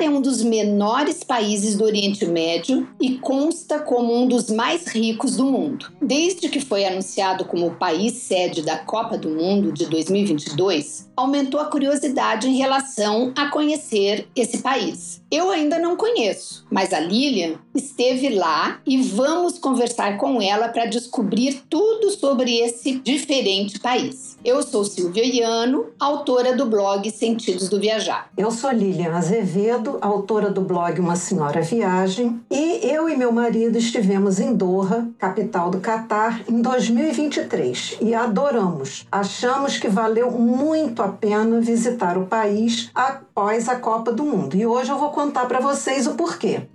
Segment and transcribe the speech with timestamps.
[0.00, 4.86] Catar é um dos menores países do Oriente Médio e consta como um dos mais
[4.86, 5.92] ricos do mundo.
[6.00, 11.60] Desde que foi anunciado como o país sede da Copa do Mundo de 2022, aumentou
[11.60, 15.20] a curiosidade em relação a conhecer esse país.
[15.30, 20.86] Eu ainda não conheço, mas a Lilian esteve lá e vamos conversar com ela para
[20.86, 24.29] descobrir tudo sobre esse diferente país.
[24.42, 28.30] Eu sou Silvia Iano, autora do blog Sentidos do Viajar.
[28.38, 33.76] Eu sou Lilian Azevedo, autora do blog Uma Senhora Viagem, e eu e meu marido
[33.76, 39.06] estivemos em Doha, capital do Catar, em 2023 e adoramos.
[39.12, 44.56] Achamos que valeu muito a pena visitar o país após a Copa do Mundo.
[44.56, 46.66] E hoje eu vou contar para vocês o porquê.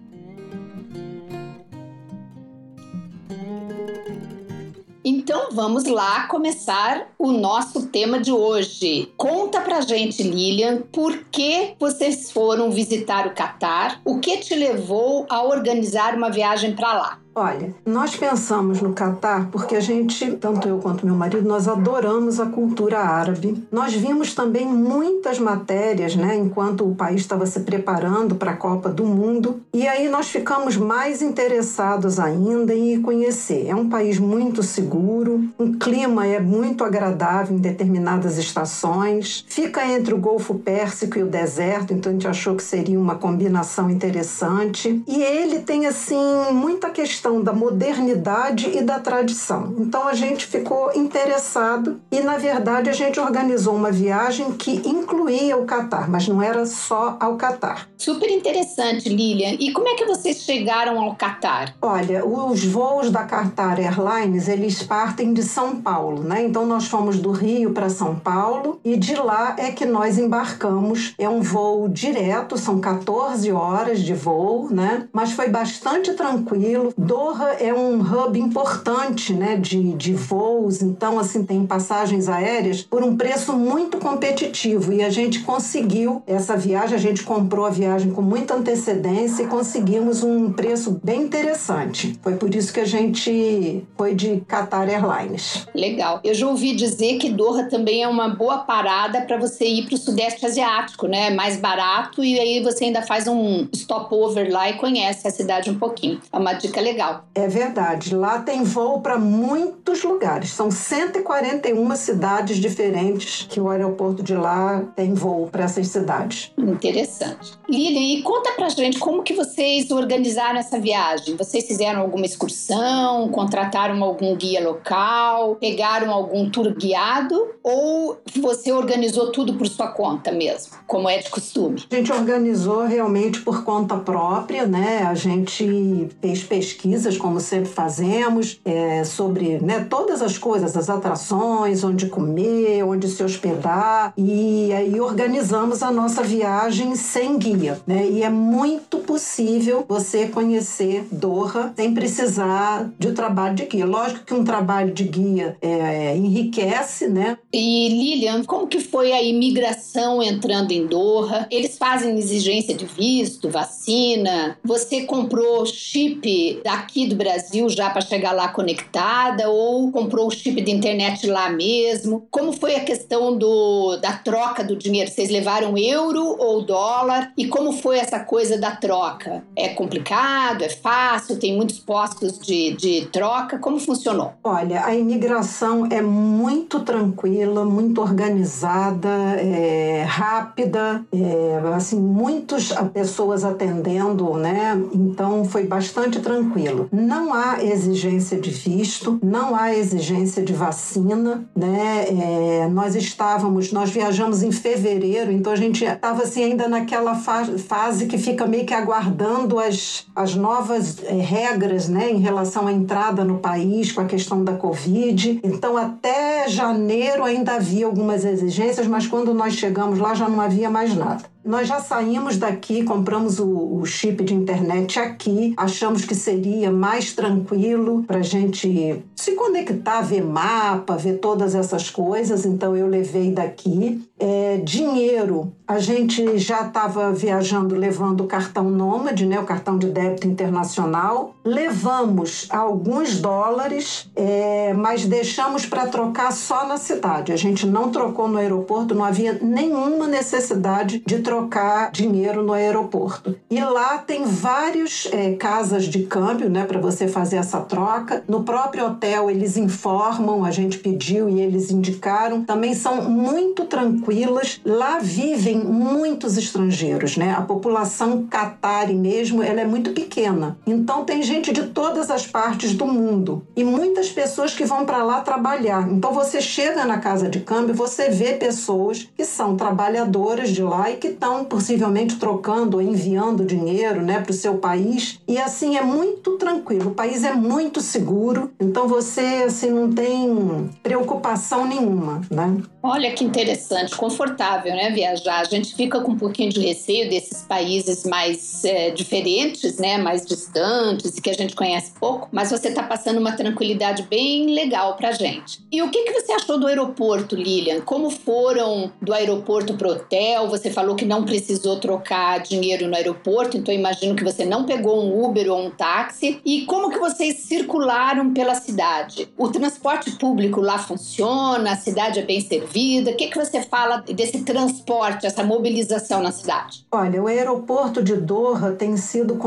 [5.07, 9.13] Então vamos lá começar o nosso tema de hoje.
[9.15, 14.01] Conta pra gente, Lilian, por que vocês foram visitar o Catar?
[14.03, 17.24] O que te levou a organizar uma viagem para lá?
[17.37, 22.39] Olha, nós pensamos no Catar porque a gente, tanto eu quanto meu marido, nós adoramos
[22.39, 23.61] a cultura árabe.
[23.69, 28.87] Nós vimos também muitas matérias, né, enquanto o país estava se preparando para a Copa
[28.87, 33.67] do Mundo, e aí nós ficamos mais interessados ainda em conhecer.
[33.67, 40.13] É um país muito seguro, o clima é muito agradável em determinadas estações, fica entre
[40.13, 45.03] o Golfo Pérsico e o deserto, então a gente achou que seria uma combinação interessante.
[45.05, 46.15] E ele tem assim
[46.53, 49.73] muita questão questão da modernidade e da tradição.
[49.79, 55.57] Então a gente ficou interessado e, na verdade, a gente organizou uma viagem que incluía
[55.57, 57.89] o Catar, mas não era só ao Catar.
[57.97, 59.57] Super interessante, Lilian.
[59.59, 61.75] E como é que vocês chegaram ao Catar?
[61.81, 66.43] Olha, os voos da Qatar Airlines, eles partem de São Paulo, né?
[66.43, 71.15] Então nós fomos do Rio para São Paulo e de lá é que nós embarcamos.
[71.17, 75.07] É um voo direto, são 14 horas de voo, né?
[75.11, 76.93] Mas foi bastante tranquilo.
[77.15, 83.05] Doha é um hub importante né, de, de voos, então assim tem passagens aéreas por
[83.05, 88.11] um preço muito competitivo e a gente conseguiu essa viagem, a gente comprou a viagem
[88.11, 92.19] com muita antecedência e conseguimos um preço bem interessante.
[92.21, 95.65] Foi por isso que a gente foi de Qatar Airlines.
[95.73, 96.19] Legal.
[96.21, 99.95] Eu já ouvi dizer que Doha também é uma boa parada para você ir para
[99.95, 101.29] o Sudeste Asiático, né?
[101.29, 105.79] Mais barato e aí você ainda faz um stopover lá e conhece a cidade um
[105.79, 106.19] pouquinho.
[106.29, 107.25] É uma dica legal legal.
[107.33, 108.15] É verdade.
[108.15, 110.51] Lá tem voo para muitos lugares.
[110.51, 116.51] São 141 cidades diferentes que o aeroporto de lá tem voo para essas cidades.
[116.57, 117.53] Interessante.
[117.69, 121.35] Lilian, e conta pra gente como que vocês organizaram essa viagem.
[121.35, 129.31] Vocês fizeram alguma excursão, contrataram algum guia local, pegaram algum tour guiado ou você organizou
[129.31, 131.83] tudo por sua conta mesmo, como é de costume?
[131.91, 135.03] A gente organizou realmente por conta própria, né?
[135.03, 140.89] A gente fez pesquisa pesquisas, como sempre fazemos, é, sobre né, todas as coisas, as
[140.89, 147.79] atrações, onde comer, onde se hospedar, e aí organizamos a nossa viagem sem guia.
[147.85, 148.07] Né?
[148.09, 153.85] E é muito possível você conhecer Doha sem precisar de um trabalho de guia.
[153.85, 157.37] Lógico que um trabalho de guia é, enriquece, né?
[157.51, 161.47] E Lilian, como que foi a imigração entrando em Doha?
[161.51, 164.57] Eles fazem exigência de visto, vacina?
[164.63, 170.31] Você comprou chip da aqui do Brasil já para chegar lá conectada ou comprou o
[170.31, 172.27] chip de internet lá mesmo?
[172.29, 175.09] Como foi a questão do, da troca do dinheiro?
[175.09, 177.33] Vocês levaram euro ou dólar?
[177.35, 179.43] E como foi essa coisa da troca?
[179.55, 180.63] É complicado?
[180.63, 181.39] É fácil?
[181.39, 183.57] Tem muitos postos de, de troca?
[183.57, 184.33] Como funcionou?
[184.43, 189.09] Olha, a imigração é muito tranquila, muito organizada,
[189.39, 194.79] é, rápida, é, assim, muitas pessoas atendendo, né?
[194.93, 196.89] Então foi bastante tranquilo tranquilo.
[196.91, 202.05] Não há exigência de visto, não há exigência de vacina, né?
[202.09, 207.45] É, nós estávamos, nós viajamos em fevereiro, então a gente estava assim ainda naquela fa
[207.45, 212.71] fase que fica meio que aguardando as, as novas é, regras, né, em relação à
[212.71, 215.39] entrada no país com a questão da Covid.
[215.43, 220.69] Então até janeiro ainda havia algumas exigências, mas quando nós chegamos lá já não havia
[220.69, 221.34] mais nada.
[221.45, 227.13] Nós já saímos daqui, compramos o, o chip de internet aqui, achamos que seria mais
[227.13, 232.47] tranquilo para a gente se conectar, ver mapa, ver todas essas coisas.
[232.47, 234.03] Então eu levei daqui.
[234.17, 239.87] É, dinheiro, a gente já estava viajando levando o cartão Nômade, né, o cartão de
[239.87, 241.35] débito internacional.
[241.43, 247.33] Levamos alguns dólares, é, mas deixamos para trocar só na cidade.
[247.33, 253.35] A gente não trocou no aeroporto, não havia nenhuma necessidade de trocar dinheiro no aeroporto.
[253.49, 258.23] E lá tem várias é, casas de câmbio, né, para você fazer essa troca.
[258.27, 262.43] No próprio hotel eles informam, a gente pediu e eles indicaram.
[262.43, 263.65] Também são muito
[264.05, 264.61] tranquilas.
[264.63, 267.33] Lá vivem muitos estrangeiros, né?
[267.37, 270.57] A população catari mesmo, ela é muito pequena.
[270.65, 275.03] Então tem gente de todas as partes do mundo e muitas pessoas que vão para
[275.03, 275.89] lá trabalhar.
[275.89, 280.91] Então você chega na casa de câmbio, você vê pessoas que são trabalhadoras de lá
[280.91, 285.19] e que estão possivelmente trocando ou enviando dinheiro, né, para o seu país.
[285.27, 286.91] E assim é muito tranquilo.
[286.91, 288.51] O país é muito seguro.
[288.59, 292.57] Então você assim não tem preocupação nenhuma, né?
[292.83, 295.39] Olha que interessante, confortável, né, viajar.
[295.39, 300.25] A gente fica com um pouquinho de receio desses países mais é, diferentes, né, mais
[300.25, 305.11] distantes, que a gente conhece pouco, mas você está passando uma tranquilidade bem legal para
[305.11, 305.59] gente.
[305.71, 307.81] E o que, que você achou do aeroporto, Lilian?
[307.81, 310.47] Como foram do aeroporto para o hotel?
[310.49, 315.03] Você falou que não precisou trocar dinheiro no aeroporto, então imagino que você não pegou
[315.03, 316.39] um Uber ou um táxi.
[316.45, 319.27] E como que vocês circularam pela cidade?
[319.37, 321.71] O transporte público lá funciona?
[321.71, 322.65] A cidade é bem servida?
[322.75, 323.11] vida?
[323.11, 326.85] O que, que você fala desse transporte, essa mobilização na cidade?
[326.91, 329.37] Olha, o aeroporto de Doha tem sido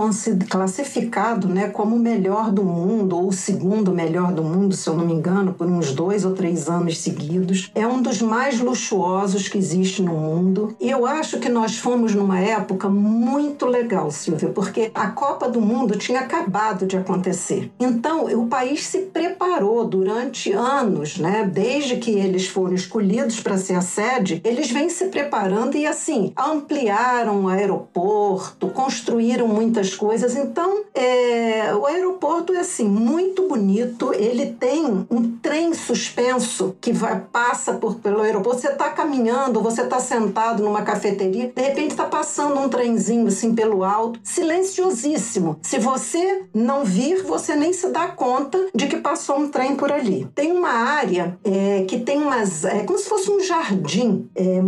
[0.48, 4.96] classificado né, como o melhor do mundo, ou o segundo melhor do mundo, se eu
[4.96, 7.70] não me engano, por uns dois ou três anos seguidos.
[7.74, 10.76] É um dos mais luxuosos que existe no mundo.
[10.80, 15.60] E eu acho que nós fomos numa época muito legal, Silvia, porque a Copa do
[15.60, 17.70] Mundo tinha acabado de acontecer.
[17.78, 23.74] Então, o país se preparou durante anos, né, desde que eles foram escolhidos para ser
[23.74, 30.36] a sede, eles vêm se preparando e assim ampliaram o aeroporto, construíram muitas coisas.
[30.36, 34.12] Então, é, o aeroporto é assim muito bonito.
[34.14, 38.60] Ele tem um trem suspenso que vai, passa por, pelo aeroporto.
[38.60, 43.54] Você está caminhando, você está sentado numa cafeteria, de repente está passando um trenzinho assim
[43.54, 45.58] pelo alto, silenciosíssimo.
[45.62, 49.92] Se você não vir, você nem se dá conta de que passou um trem por
[49.92, 50.28] ali.
[50.34, 54.60] Tem uma área é, que tem umas, é, como se fosse um jardim é,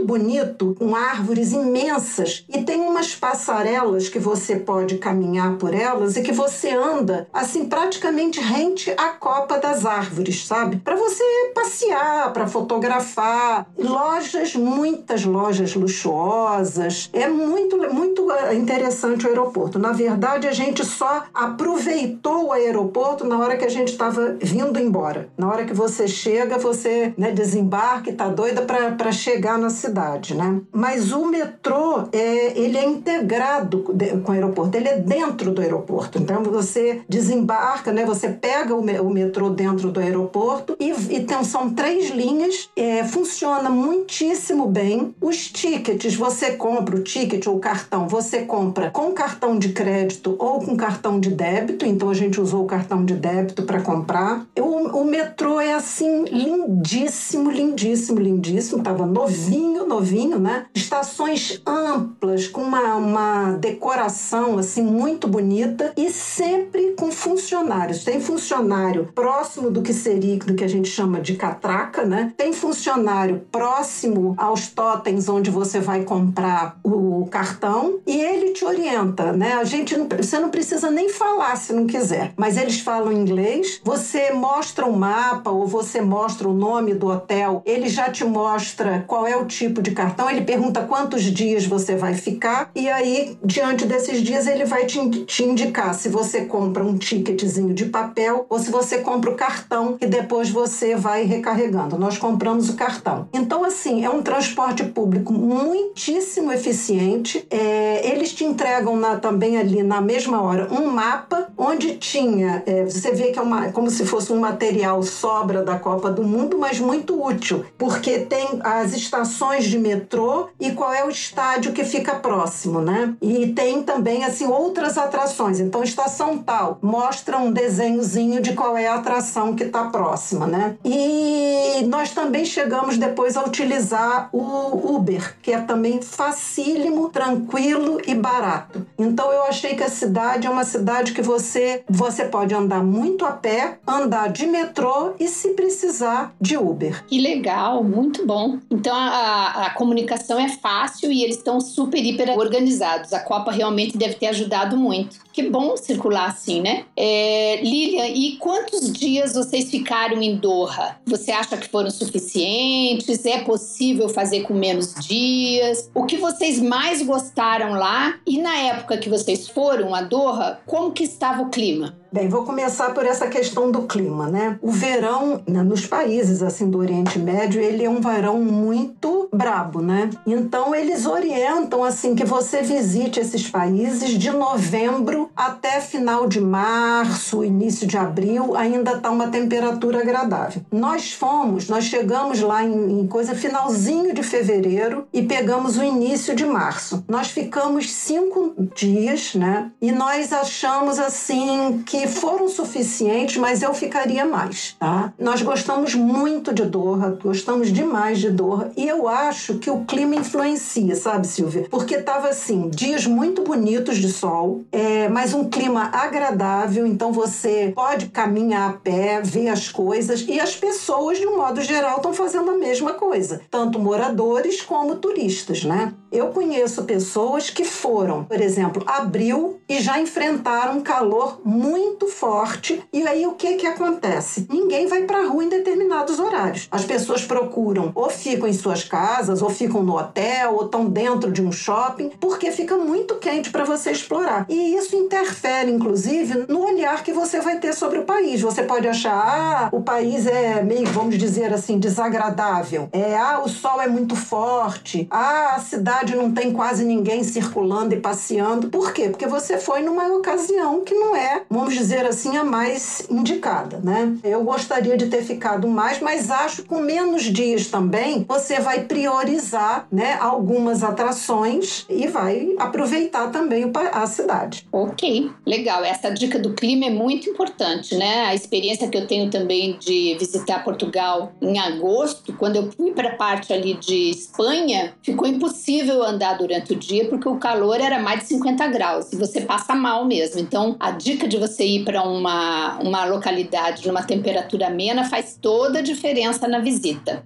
[0.00, 6.16] muito bonito, com árvores imensas, e tem umas passarelas que você pode caminhar por elas
[6.16, 10.76] e que você anda assim praticamente rente à copa das árvores, sabe?
[10.76, 11.24] Para você
[11.54, 13.66] passear, para fotografar.
[13.78, 17.10] Lojas, muitas lojas luxuosas.
[17.12, 19.78] É muito, muito é, interessante o aeroporto.
[19.78, 24.78] Na verdade, a gente só aproveitou o aeroporto na hora que a gente estava vindo
[24.78, 25.28] embora.
[25.36, 29.89] Na hora que você chega, você né, desembarca embarque, tá doida para chegar na cidade,
[30.34, 30.60] né?
[30.72, 33.84] Mas o metrô, é, ele é integrado
[34.24, 36.18] com o aeroporto, ele é dentro do aeroporto.
[36.18, 38.04] Então você desembarca, né?
[38.04, 44.66] Você pega o, metrô dentro do aeroporto e, então são três linhas, é, funciona muitíssimo
[44.66, 45.14] bem.
[45.20, 50.36] Os tickets, você compra o ticket ou o cartão, você compra com cartão de crédito
[50.38, 54.46] ou com cartão de débito, então a gente usou o cartão de débito para comprar.
[54.58, 60.66] O, o metrô é assim lindíssimo, lindíssimo, lindíssimo, estava novinho, novinho, né?
[60.74, 68.04] Estações amplas, com uma, uma decoração assim muito bonita e sempre com funcionários.
[68.04, 72.32] Tem funcionário próximo do que seria, do que a gente chama de catraca, né?
[72.36, 79.32] Tem funcionário próximo aos totens onde você vai comprar o cartão e ele te orienta,
[79.32, 79.54] né?
[79.54, 83.80] A gente não, você não precisa nem falar se não quiser, mas eles falam inglês.
[83.84, 89.04] Você mostra o mapa ou você mostra o nome do hotel, ele já te mostra
[89.06, 93.36] qual é o tipo de cartão, ele pergunta quantos dias você vai ficar, e aí,
[93.44, 98.46] diante desses dias, ele vai te, te indicar se você compra um ticketzinho de papel
[98.48, 101.98] ou se você compra o cartão e depois você vai recarregando.
[101.98, 103.28] Nós compramos o cartão.
[103.32, 107.44] Então, assim, é um transporte público muitíssimo eficiente.
[107.50, 112.62] É, ele eles te entregam na, também ali na mesma hora um mapa onde tinha,
[112.66, 116.22] é, você vê que é uma, como se fosse um material sobra da Copa do
[116.22, 121.72] Mundo, mas muito útil, porque tem as estações de metrô e qual é o estádio
[121.72, 123.14] que fica próximo, né?
[123.20, 125.60] E tem também assim outras atrações.
[125.60, 130.76] Então, estação tal mostra um desenhozinho de qual é a atração que está próxima, né?
[130.84, 138.14] E nós também chegamos depois a utilizar o Uber, que é também facílimo, tranquilo e
[138.14, 138.86] barato.
[138.98, 143.24] Então, eu achei que a cidade é uma cidade que você você pode andar muito
[143.24, 147.04] a pé, andar de metrô e se precisar de Uber.
[147.06, 148.58] Que legal, muito bom.
[148.70, 153.12] Então a, a comunicação é fácil e eles estão super hiper organizados.
[153.12, 155.18] A Copa realmente deve ter ajudado muito.
[155.32, 156.84] Que bom circular assim, né?
[156.96, 160.96] É, Lilian, e quantos dias vocês ficaram em Doha?
[161.06, 163.24] Você acha que foram suficientes?
[163.24, 165.90] É possível fazer com menos dias?
[165.94, 168.18] O que vocês mais gostaram lá?
[168.26, 172.00] E na época que vocês foram a Doha, como que estava o clima?
[172.12, 174.58] Bem, vou começar por essa questão do clima, né?
[174.60, 179.80] O verão, né, nos países assim do Oriente Médio, ele é um verão muito brabo,
[179.80, 180.10] né?
[180.26, 187.44] Então eles orientam assim que você visite esses países de novembro até final de março,
[187.44, 190.62] início de abril, ainda tá uma temperatura agradável.
[190.70, 196.34] Nós fomos, nós chegamos lá em, em coisa finalzinho de fevereiro e pegamos o início
[196.34, 197.04] de março.
[197.08, 199.70] Nós ficamos cinco dias, né?
[199.80, 205.12] E nós achamos assim que foram suficientes, mas eu ficaria mais, tá?
[205.18, 209.19] Nós gostamos muito de Doha, gostamos demais de Doha e eu acho
[209.60, 211.66] que o clima influencia, sabe, Silvia?
[211.70, 217.72] Porque tava assim, dias muito bonitos de sol, é, mas um clima agradável, então você
[217.74, 222.12] pode caminhar a pé, ver as coisas e as pessoas, de um modo geral, estão
[222.12, 225.92] fazendo a mesma coisa, tanto moradores como turistas, né?
[226.12, 232.82] Eu conheço pessoas que foram, por exemplo, abril e já enfrentaram um calor muito forte.
[232.92, 234.46] E aí o que que acontece?
[234.50, 236.66] Ninguém vai para a rua em determinados horários.
[236.70, 241.30] As pessoas procuram ou ficam em suas casas, ou ficam no hotel, ou estão dentro
[241.30, 244.46] de um shopping, porque fica muito quente para você explorar.
[244.48, 248.40] E isso interfere, inclusive, no olhar que você vai ter sobre o país.
[248.40, 252.88] Você pode achar, ah, o país é meio, vamos dizer assim, desagradável.
[252.92, 255.06] É, ah, o sol é muito forte.
[255.08, 258.68] Ah, a cidade não tem quase ninguém circulando e passeando.
[258.68, 259.08] Por quê?
[259.08, 264.16] Porque você foi numa ocasião que não é, vamos dizer assim, a mais indicada, né?
[264.22, 268.84] Eu gostaria de ter ficado mais, mas acho que com menos dias também você vai
[268.84, 274.66] priorizar, né, algumas atrações e vai aproveitar também a cidade.
[274.72, 275.84] Ok, legal.
[275.84, 278.26] Essa dica do clima é muito importante, né?
[278.26, 283.10] A experiência que eu tenho também de visitar Portugal em agosto, quando eu fui para
[283.10, 287.98] a parte ali de Espanha, ficou impossível andar durante o dia porque o calor era
[287.98, 290.40] mais de 50 graus e você passa mal mesmo.
[290.40, 295.80] Então, a dica de você ir para uma, uma localidade numa temperatura amena faz toda
[295.80, 297.24] a diferença na visita.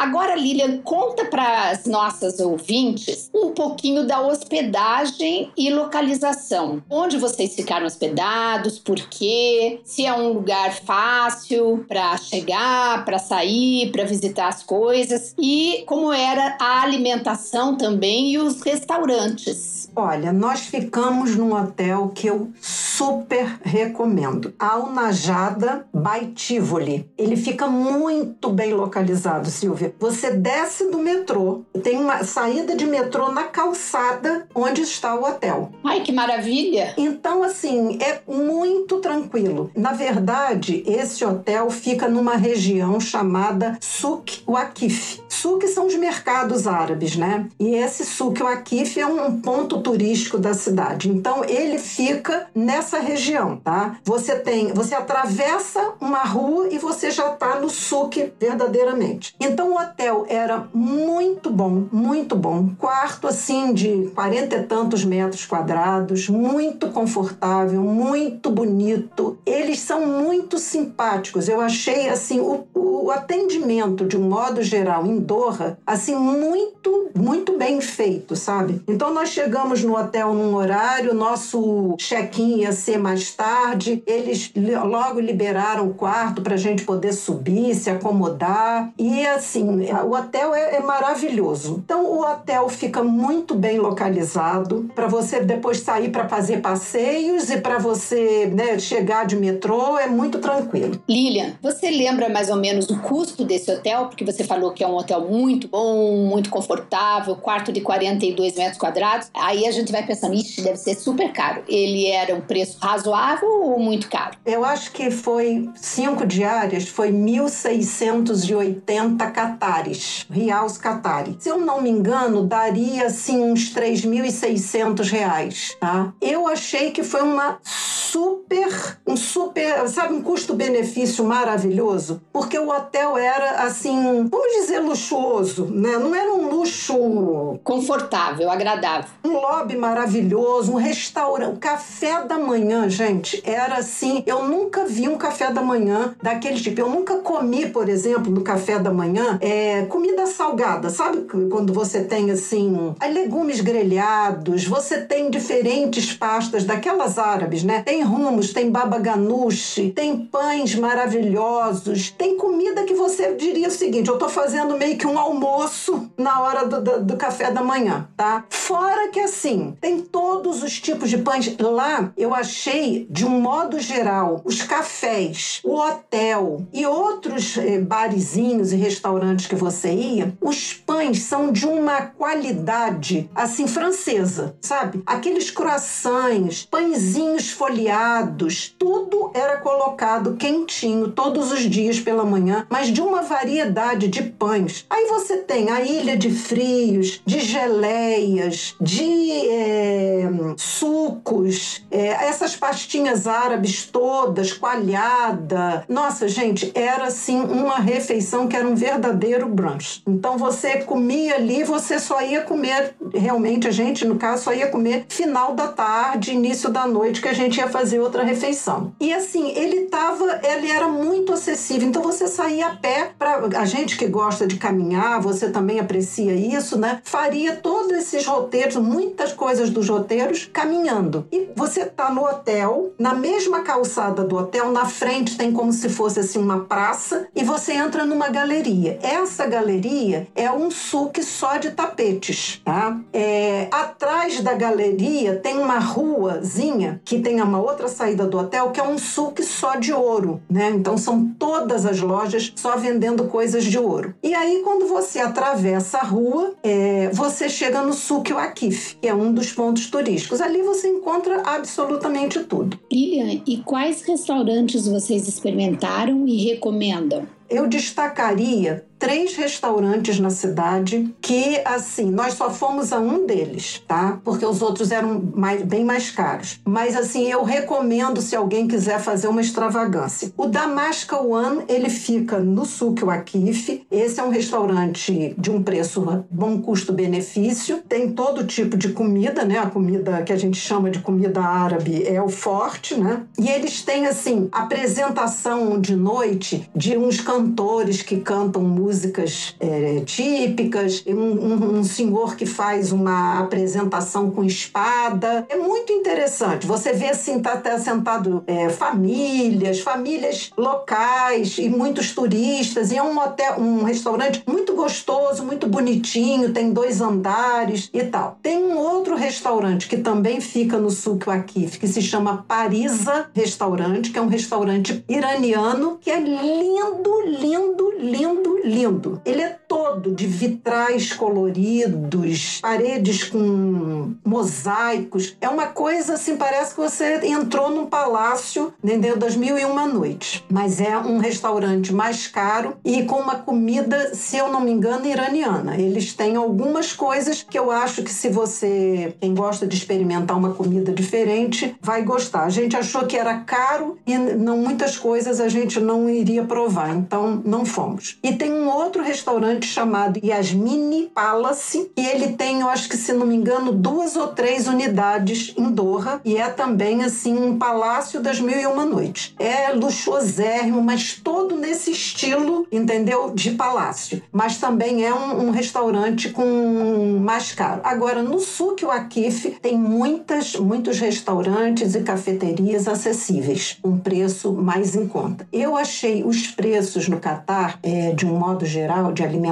[0.00, 6.82] Agora, Lilian, conta para as nossas ouvintes um pouquinho da hospedagem e localização.
[6.88, 13.92] Onde vocês ficaram hospedados, por quê, se é um lugar fácil para chegar, para sair,
[13.92, 19.90] para visitar as coisas e como era a alimentação também e os restaurantes.
[19.94, 24.54] Olha, nós ficamos num hotel que eu super recomendo.
[24.58, 27.06] Al Najada by Tivoli.
[27.18, 29.89] Ele fica muito bem localizado, Silvia.
[29.98, 35.72] Você desce do metrô, tem uma saída de metrô na calçada onde está o hotel.
[35.84, 36.94] Ai, que maravilha!
[36.96, 39.70] Então, assim, é muito tranquilo.
[39.74, 45.20] Na verdade, esse hotel fica numa região chamada Souk Wakif.
[45.28, 47.48] Souk são os mercados árabes, né?
[47.58, 51.08] E esse Souk Wakif é um ponto turístico da cidade.
[51.08, 53.96] Então, ele fica nessa região, tá?
[54.04, 59.34] Você tem, você atravessa uma rua e você já está no Souk verdadeiramente.
[59.40, 62.70] Então, o hotel era muito bom, muito bom.
[62.78, 69.38] Quarto assim de quarenta e tantos metros quadrados, muito confortável, muito bonito.
[69.44, 71.48] Eles são muito simpáticos.
[71.48, 77.58] Eu achei assim o, o atendimento de um modo geral em Doha assim muito, muito
[77.58, 78.82] bem feito, sabe?
[78.86, 84.02] Então nós chegamos no hotel num horário, nosso check-in ia ser mais tarde.
[84.06, 84.52] Eles
[84.84, 88.92] logo liberaram o quarto para a gente poder subir, se acomodar.
[88.98, 91.82] E assim, o hotel é, é maravilhoso.
[91.84, 97.60] Então, o hotel fica muito bem localizado para você depois sair para fazer passeios e
[97.60, 101.00] para você né, chegar de metrô é muito tranquilo.
[101.08, 104.06] Lilian, você lembra mais ou menos o custo desse hotel?
[104.06, 108.78] Porque você falou que é um hotel muito bom, muito confortável, quarto de 42 metros
[108.78, 109.30] quadrados.
[109.34, 111.62] Aí a gente vai pensando, ixi, deve ser super caro.
[111.68, 114.36] Ele era um preço razoável ou muito caro?
[114.44, 121.36] Eu acho que foi cinco diárias, foi 1.680 catares, reais catares.
[121.40, 126.12] Se eu não me engano, daria assim uns 3.600 reais, tá?
[126.20, 133.16] Eu achei que foi uma super, um super, sabe, um custo-benefício maravilhoso, porque o hotel
[133.16, 135.96] era assim, vamos dizer luxuoso, né?
[135.98, 139.10] Não era um luxo confortável, agradável.
[139.24, 145.16] Um lobby maravilhoso, um restaurante, café da manhã, gente, era assim, eu nunca vi um
[145.16, 146.80] café da manhã daquele tipo.
[146.80, 152.04] Eu nunca comi, por exemplo, no café da manhã, é, comida salgada, sabe quando você
[152.04, 157.82] tem assim, legumes grelhados, você tem diferentes pastas daquelas árabes, né?
[157.82, 164.08] Tem rumos, tem baba ganoush, tem pães maravilhosos, tem comida que você diria o seguinte:
[164.08, 168.08] eu tô fazendo meio que um almoço na hora do, do, do café da manhã,
[168.16, 168.44] tá?
[168.48, 171.56] Fora que assim, tem todos os tipos de pães.
[171.58, 178.72] Lá eu achei, de um modo geral, os cafés, o hotel e outros eh, barizinhos
[178.72, 185.02] e restaurantes que você ia, os pães são de uma qualidade assim francesa, sabe?
[185.06, 193.00] Aqueles croissants, pãezinhos folheados, tudo era colocado quentinho todos os dias pela manhã, mas de
[193.00, 194.84] uma variedade de pães.
[194.88, 203.26] Aí você tem a ilha de frios, de geleias, de é, sucos, é, essas pastinhas
[203.26, 205.84] árabes todas, coalhada.
[205.88, 210.02] Nossa, gente, era assim uma refeição que era um verdadeiro brunch.
[210.06, 214.68] Então você comia ali, você só ia comer, realmente a gente, no caso, só ia
[214.68, 218.92] comer final da tarde, início da noite, que a gente ia fazer outra refeição.
[219.00, 223.64] E assim, ele tava, ele era muito acessível, então você saía a pé para a
[223.64, 227.00] gente que gosta de caminhar, você também aprecia isso, né?
[227.04, 231.26] Faria todos esses roteiros, muitas coisas dos roteiros caminhando.
[231.30, 235.88] E você tá no hotel, na mesma calçada do hotel, na frente tem como se
[235.88, 238.98] fosse assim uma praça e você entra numa galeria.
[239.10, 242.96] Essa galeria é um suque só de tapetes, tá?
[243.12, 248.78] É, atrás da galeria tem uma ruazinha que tem uma outra saída do hotel que
[248.78, 250.70] é um suque só de ouro, né?
[250.70, 254.14] Então são todas as lojas só vendendo coisas de ouro.
[254.22, 259.14] E aí quando você atravessa a rua, é, você chega no suque Wakif, que é
[259.14, 260.40] um dos pontos turísticos.
[260.40, 262.78] Ali você encontra absolutamente tudo.
[262.88, 267.26] Lilian, e quais restaurantes vocês experimentaram e recomendam?
[267.48, 274.20] Eu destacaria três restaurantes na cidade que, assim, nós só fomos a um deles, tá?
[274.22, 276.60] Porque os outros eram mais, bem mais caros.
[276.66, 280.30] Mas, assim, eu recomendo se alguém quiser fazer uma extravagância.
[280.36, 283.86] O Damasca One, ele fica no Souk Wakif.
[283.90, 287.78] Esse é um restaurante de um preço bom custo-benefício.
[287.88, 289.58] Tem todo tipo de comida, né?
[289.58, 293.22] A comida que a gente chama de comida árabe é o forte, né?
[293.38, 300.02] E eles têm, assim, apresentação de noite de uns cantores que cantam música músicas é,
[300.04, 305.46] típicas, um, um, um, senhor que faz uma apresentação com espada.
[305.48, 306.66] É muito interessante.
[306.66, 312.90] Você vê assim, tá, tá sentado é, famílias, famílias locais e muitos turistas.
[312.90, 318.38] E é um hotel, um restaurante muito gostoso, muito bonitinho, tem dois andares e tal.
[318.42, 324.10] Tem um outro restaurante que também fica no Sul Akif, que se chama Parisa Restaurante,
[324.10, 329.20] que é um restaurante iraniano que é lindo, lindo, lindo, lindo lindo.
[329.24, 335.36] Ele é todo de vitrais coloridos, paredes com mosaicos.
[335.40, 339.86] É uma coisa assim, parece que você entrou num palácio dentro das mil e uma
[339.86, 340.42] noites.
[340.50, 345.06] Mas é um restaurante mais caro e com uma comida, se eu não me engano,
[345.06, 345.76] iraniana.
[345.80, 350.52] Eles têm algumas coisas que eu acho que se você, quem gosta de experimentar uma
[350.52, 352.42] comida diferente, vai gostar.
[352.42, 356.92] A gente achou que era caro e não muitas coisas a gente não iria provar,
[356.92, 358.18] então não fomos.
[358.20, 362.96] E tem um outro restaurante restaurante chamado Yasmini Palace e ele tem, eu acho que
[362.96, 367.58] se não me engano, duas ou três unidades em Doha e é também assim um
[367.58, 369.34] palácio das mil e uma noites.
[369.38, 373.32] É luxuosérrimo, mas todo nesse estilo, entendeu?
[373.34, 374.22] De palácio.
[374.32, 377.80] Mas também é um, um restaurante com mais caro.
[377.84, 385.06] Agora, no Souk Wakif tem muitas, muitos restaurantes e cafeterias acessíveis, um preço mais em
[385.06, 385.46] conta.
[385.52, 389.49] Eu achei os preços no Catar, é, de um modo geral, de alimentação,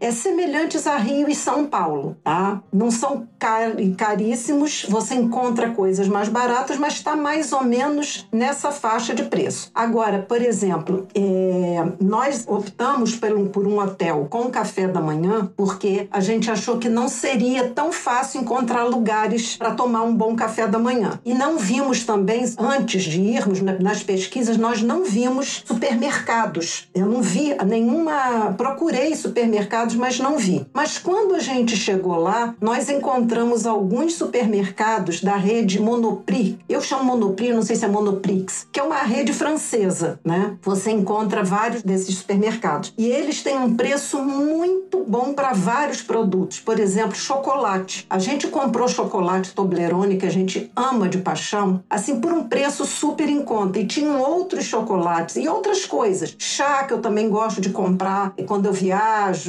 [0.00, 2.62] é semelhantes a Rio e São Paulo, tá?
[2.72, 8.70] Não são car caríssimos, você encontra coisas mais baratas, mas está mais ou menos nessa
[8.70, 9.70] faixa de preço.
[9.74, 15.50] Agora, por exemplo, é, nós optamos por um, por um hotel com café da manhã
[15.56, 20.34] porque a gente achou que não seria tão fácil encontrar lugares para tomar um bom
[20.34, 21.18] café da manhã.
[21.24, 26.88] E não vimos também, antes de irmos nas pesquisas, nós não vimos supermercados.
[26.94, 28.54] Eu não vi nenhuma.
[28.56, 30.66] Procurei supermercados, mas não vi.
[30.72, 36.56] Mas quando a gente chegou lá, nós encontramos alguns supermercados da rede Monoprix.
[36.68, 40.56] Eu chamo Monoprix, não sei se é Monoprix, que é uma rede francesa, né?
[40.62, 42.92] Você encontra vários desses supermercados.
[42.96, 46.60] E eles têm um preço muito bom para vários produtos.
[46.60, 48.06] Por exemplo, chocolate.
[48.10, 52.84] A gente comprou chocolate Toblerone, que a gente ama de paixão, assim, por um preço
[52.84, 53.78] super em conta.
[53.78, 56.34] E tinham outros chocolates e outras coisas.
[56.38, 58.98] Chá, que eu também gosto de comprar quando eu viajo,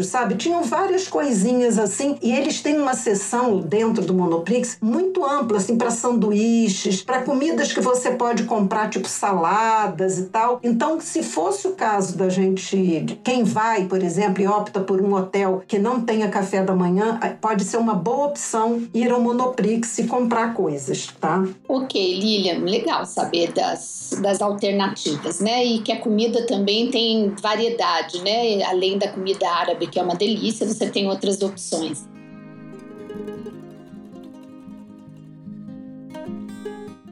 [0.04, 0.36] sabe?
[0.36, 2.18] Tinham várias coisinhas assim.
[2.22, 7.72] E eles têm uma seção dentro do Monoprix muito ampla, assim, para sanduíches, para comidas
[7.72, 10.60] que você pode comprar, tipo saladas e tal.
[10.64, 15.14] Então, se fosse o caso da gente, quem vai, por exemplo, e opta por um
[15.14, 19.98] hotel que não tenha café da manhã, pode ser uma boa opção ir ao Monoprix
[20.00, 21.44] e comprar coisas, tá?
[21.68, 25.64] Ok, Lilian, legal saber das, das alternativas, né?
[25.66, 28.64] E que a comida também tem variedade, né?
[28.64, 32.08] Além da comida árabe, que é uma delícia, você tem outras opções.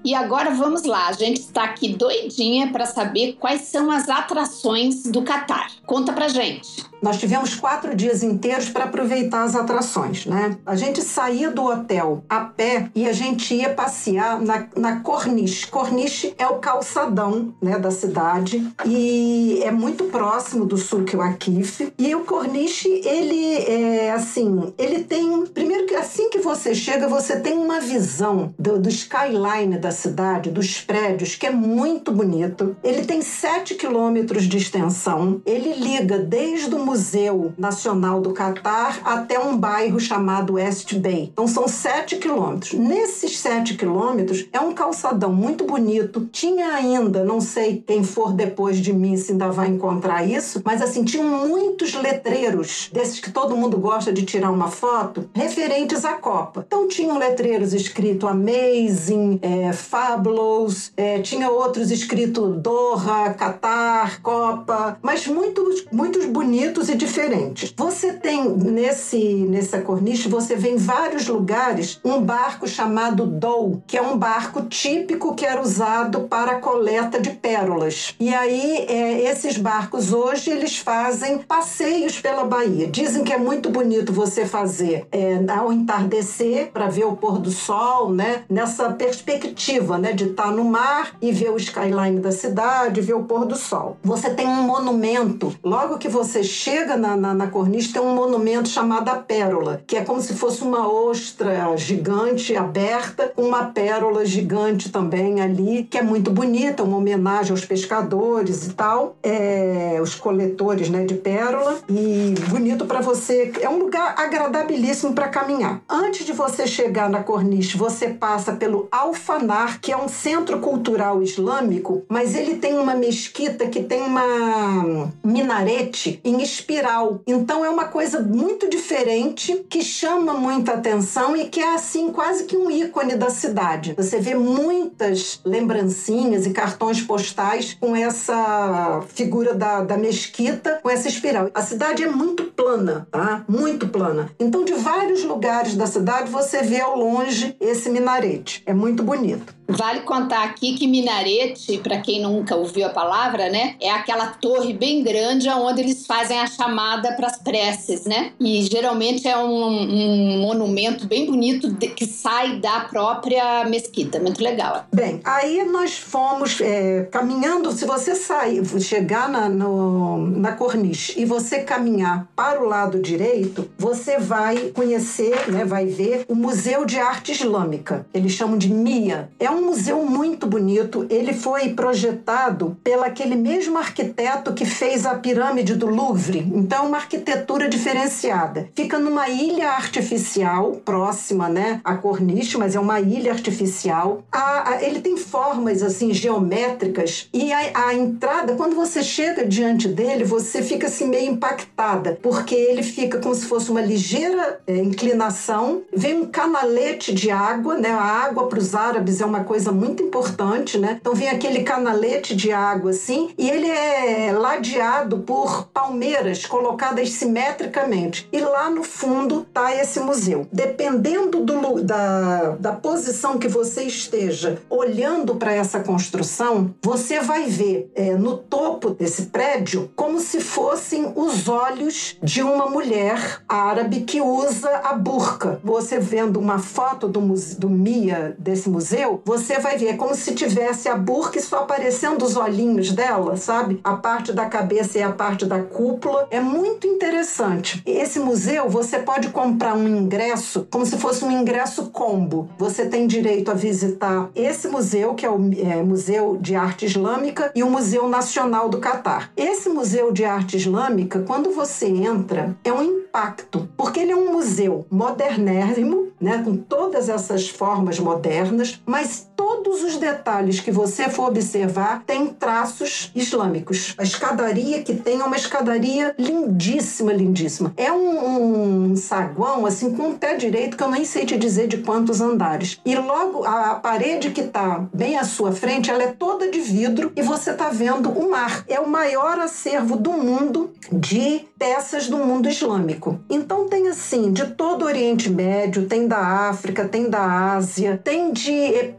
[0.07, 5.03] E agora vamos lá, a gente está aqui doidinha para saber quais são as atrações
[5.03, 5.69] do Catar.
[5.85, 6.85] Conta pra gente.
[7.01, 10.57] Nós tivemos quatro dias inteiros para aproveitar as atrações, né?
[10.65, 15.67] A gente saía do hotel a pé e a gente ia passear na, na Corniche.
[15.67, 21.93] Corniche é o calçadão né, da cidade e é muito próximo do Souk Wakif.
[21.97, 25.45] E o Corniche, ele é assim, ele tem...
[25.47, 30.49] Primeiro que assim que você chega, você tem uma visão do, do skyline da cidade,
[30.49, 32.75] dos prédios, que é muito bonito.
[32.83, 35.41] Ele tem sete quilômetros de extensão.
[35.45, 41.29] Ele liga desde o Museu Nacional do Catar até um bairro chamado West Bay.
[41.33, 42.71] Então são sete quilômetros.
[42.79, 46.29] Nesses sete quilômetros é um calçadão muito bonito.
[46.31, 50.81] Tinha ainda, não sei quem for depois de mim se ainda vai encontrar isso, mas
[50.81, 56.13] assim, tinham muitos letreiros, desses que todo mundo gosta de tirar uma foto, referentes à
[56.13, 56.63] Copa.
[56.65, 65.27] Então tinham letreiros escrito Amazing, é, Fabulous, é, tinha outros escrito Doha, Qatar, Copa, mas
[65.27, 67.73] muitos, muitos bonitos e diferentes.
[67.75, 73.97] Você tem nesse nessa corniche, você vê em vários lugares um barco chamado Dou, que
[73.97, 78.13] é um barco típico que era usado para a coleta de pérolas.
[78.19, 82.85] E aí é, esses barcos hoje eles fazem passeios pela Bahia.
[82.87, 87.49] Dizem que é muito bonito você fazer é, ao entardecer para ver o pôr do
[87.49, 88.43] sol, né?
[88.47, 90.13] Nessa perspectiva, né?
[90.13, 93.55] De estar tá no mar e ver o skyline da cidade, ver o pôr do
[93.55, 93.97] sol.
[94.03, 96.66] Você tem um monumento logo que você chega
[96.97, 100.61] na, na, na corniche, tem um monumento chamado a Pérola, que é como se fosse
[100.61, 106.97] uma ostra gigante aberta, com uma pérola gigante também ali, que é muito bonita, uma
[106.97, 113.51] homenagem aos pescadores e tal, é, os coletores né, de pérola, e bonito para você.
[113.61, 115.81] É um lugar agradabilíssimo para caminhar.
[115.89, 121.21] Antes de você chegar na corniche, você passa pelo Alfanar, que é um centro cultural
[121.21, 127.21] islâmico, mas ele tem uma mesquita que tem uma minarete em espiral.
[127.25, 132.45] Então é uma coisa muito diferente que chama muita atenção e que é assim quase
[132.45, 133.93] que um ícone da cidade.
[133.97, 141.07] Você vê muitas lembrancinhas e cartões postais com essa figura da, da mesquita, com essa
[141.07, 141.49] espiral.
[141.53, 143.45] A cidade é muito plana, tá?
[143.47, 144.31] Muito plana.
[144.39, 148.63] Então de vários lugares da cidade você vê ao longe esse minarete.
[148.65, 149.56] É muito bonito.
[149.67, 154.73] Vale contar aqui que minarete, para quem nunca ouviu a palavra, né, é aquela torre
[154.73, 158.31] bem grande onde eles fazem a chamada para as preces, né?
[158.39, 164.19] E geralmente é um, um monumento bem bonito de, que sai da própria mesquita.
[164.19, 164.85] Muito legal.
[164.93, 167.71] Bem, aí nós fomos é, caminhando.
[167.71, 173.69] Se você sair, chegar na, no, na corniche e você caminhar para o lado direito,
[173.77, 178.05] você vai conhecer, né, vai ver o Museu de Arte Islâmica.
[178.13, 179.29] Eles chamam de MIA.
[179.39, 181.05] É um museu muito bonito.
[181.09, 186.39] Ele foi projetado pelo aquele mesmo arquiteto que fez a pirâmide do Louvre.
[186.53, 188.69] Então, uma arquitetura diferenciada.
[188.75, 194.23] Fica numa ilha artificial próxima, né, à corniche, mas é uma ilha artificial.
[194.31, 199.87] A, a, ele tem formas assim geométricas e a, a entrada, quando você chega diante
[199.87, 204.77] dele, você fica assim meio impactada, porque ele fica como se fosse uma ligeira é,
[204.77, 205.83] inclinação.
[205.93, 207.89] Vem um canalete de água, né?
[207.89, 210.97] A água para os árabes é uma coisa muito importante, né?
[210.99, 218.27] Então vem aquele canalete de água assim e ele é ladeado por palmeiras colocadas simetricamente.
[218.31, 220.47] E lá no fundo tá esse museu.
[220.51, 227.89] Dependendo do, da, da posição que você esteja olhando para essa construção, você vai ver
[227.95, 234.19] é, no topo desse prédio como se fossem os olhos de uma mulher árabe que
[234.19, 235.59] usa a burca.
[235.63, 237.21] Você vendo uma foto do,
[237.57, 242.23] do Mia desse museu, você vai ver como se tivesse a burca e só aparecendo
[242.23, 243.79] os olhinhos dela, sabe?
[243.83, 246.27] A parte da cabeça e a parte da cúpula.
[246.29, 247.81] É muito interessante.
[247.85, 252.49] Esse museu você pode comprar um ingresso como se fosse um ingresso combo.
[252.57, 257.51] Você tem direito a visitar esse museu, que é o é, Museu de Arte Islâmica,
[257.55, 259.31] e o Museu Nacional do Catar.
[259.35, 264.31] Esse Museu de Arte Islâmica, quando você entra, é um impacto, porque ele é um
[264.31, 271.27] museu modernérrimo, né, com todas essas formas modernas, mas todos os detalhes que você for
[271.27, 273.93] observar têm traços islâmicos.
[273.97, 277.71] A escadaria que tem é uma escadaria lindíssima, lindíssima.
[277.77, 281.67] É um, um saguão, assim, com um pé direito, que eu nem sei te dizer
[281.67, 282.81] de quantos andares.
[282.83, 287.11] E logo a parede que está bem à sua frente, ela é toda de vidro
[287.15, 288.65] e você está vendo o mar.
[288.67, 293.19] É o maior acervo do mundo de peças do mundo islâmico.
[293.29, 298.31] Então tem assim, de todo o Oriente Médio, tem da África, tem da Ásia, tem
[298.31, 298.93] de eh,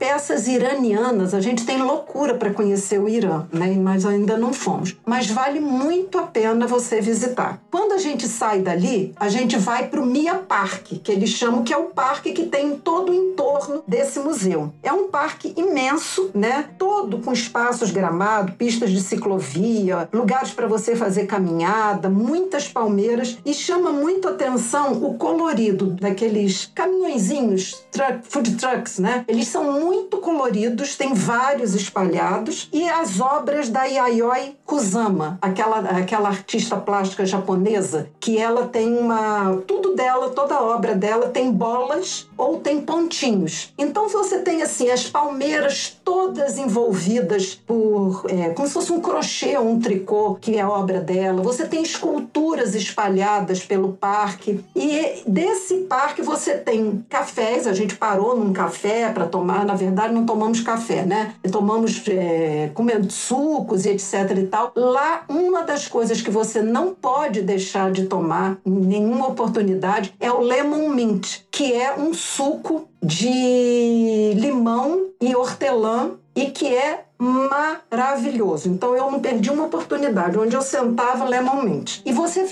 [0.48, 1.32] iranianas.
[1.32, 3.74] A gente tem loucura para conhecer o Irã, né?
[3.78, 4.96] Mas ainda não fomos.
[5.06, 7.60] Mas vale muito a pena você visitar.
[7.70, 11.62] Quando a gente sai dali, a gente vai para o Mia Park, que eles chamam
[11.62, 14.72] que é o parque que tem todo o entorno desse museu.
[14.82, 16.68] É um parque imenso, né?
[16.78, 23.54] Todo com espaços gramados, pistas de ciclovia, lugares para você fazer caminhada, muitas palmeiras e
[23.54, 29.24] chama muito atenção o colorido daqueles caminhõezinhos, truck, food trucks, né?
[29.26, 36.28] Eles são muito coloridos, tem vários espalhados e as obras da Yayoi Kusama, aquela aquela
[36.28, 42.27] artista plástica japonesa, que ela tem uma tudo dela, toda a obra dela tem bolas
[42.38, 43.74] ou tem pontinhos.
[43.76, 49.58] Então você tem assim as palmeiras todas envolvidas por é, como se fosse um crochê
[49.58, 51.42] ou um tricô, que é obra dela.
[51.42, 57.66] Você tem esculturas espalhadas pelo parque e desse parque você tem cafés.
[57.66, 59.66] A gente parou num café para tomar.
[59.66, 61.34] Na verdade, não tomamos café, né?
[61.50, 64.72] Tomamos é, comendo sucos e etc e tal.
[64.76, 70.30] Lá, uma das coisas que você não pode deixar de tomar em nenhuma oportunidade é
[70.30, 78.68] o lemon mint, que é um suco de limão e hortelã e que é maravilhoso.
[78.68, 82.00] Então eu não perdi uma oportunidade onde eu sentava Lemon Mint.
[82.04, 82.44] E você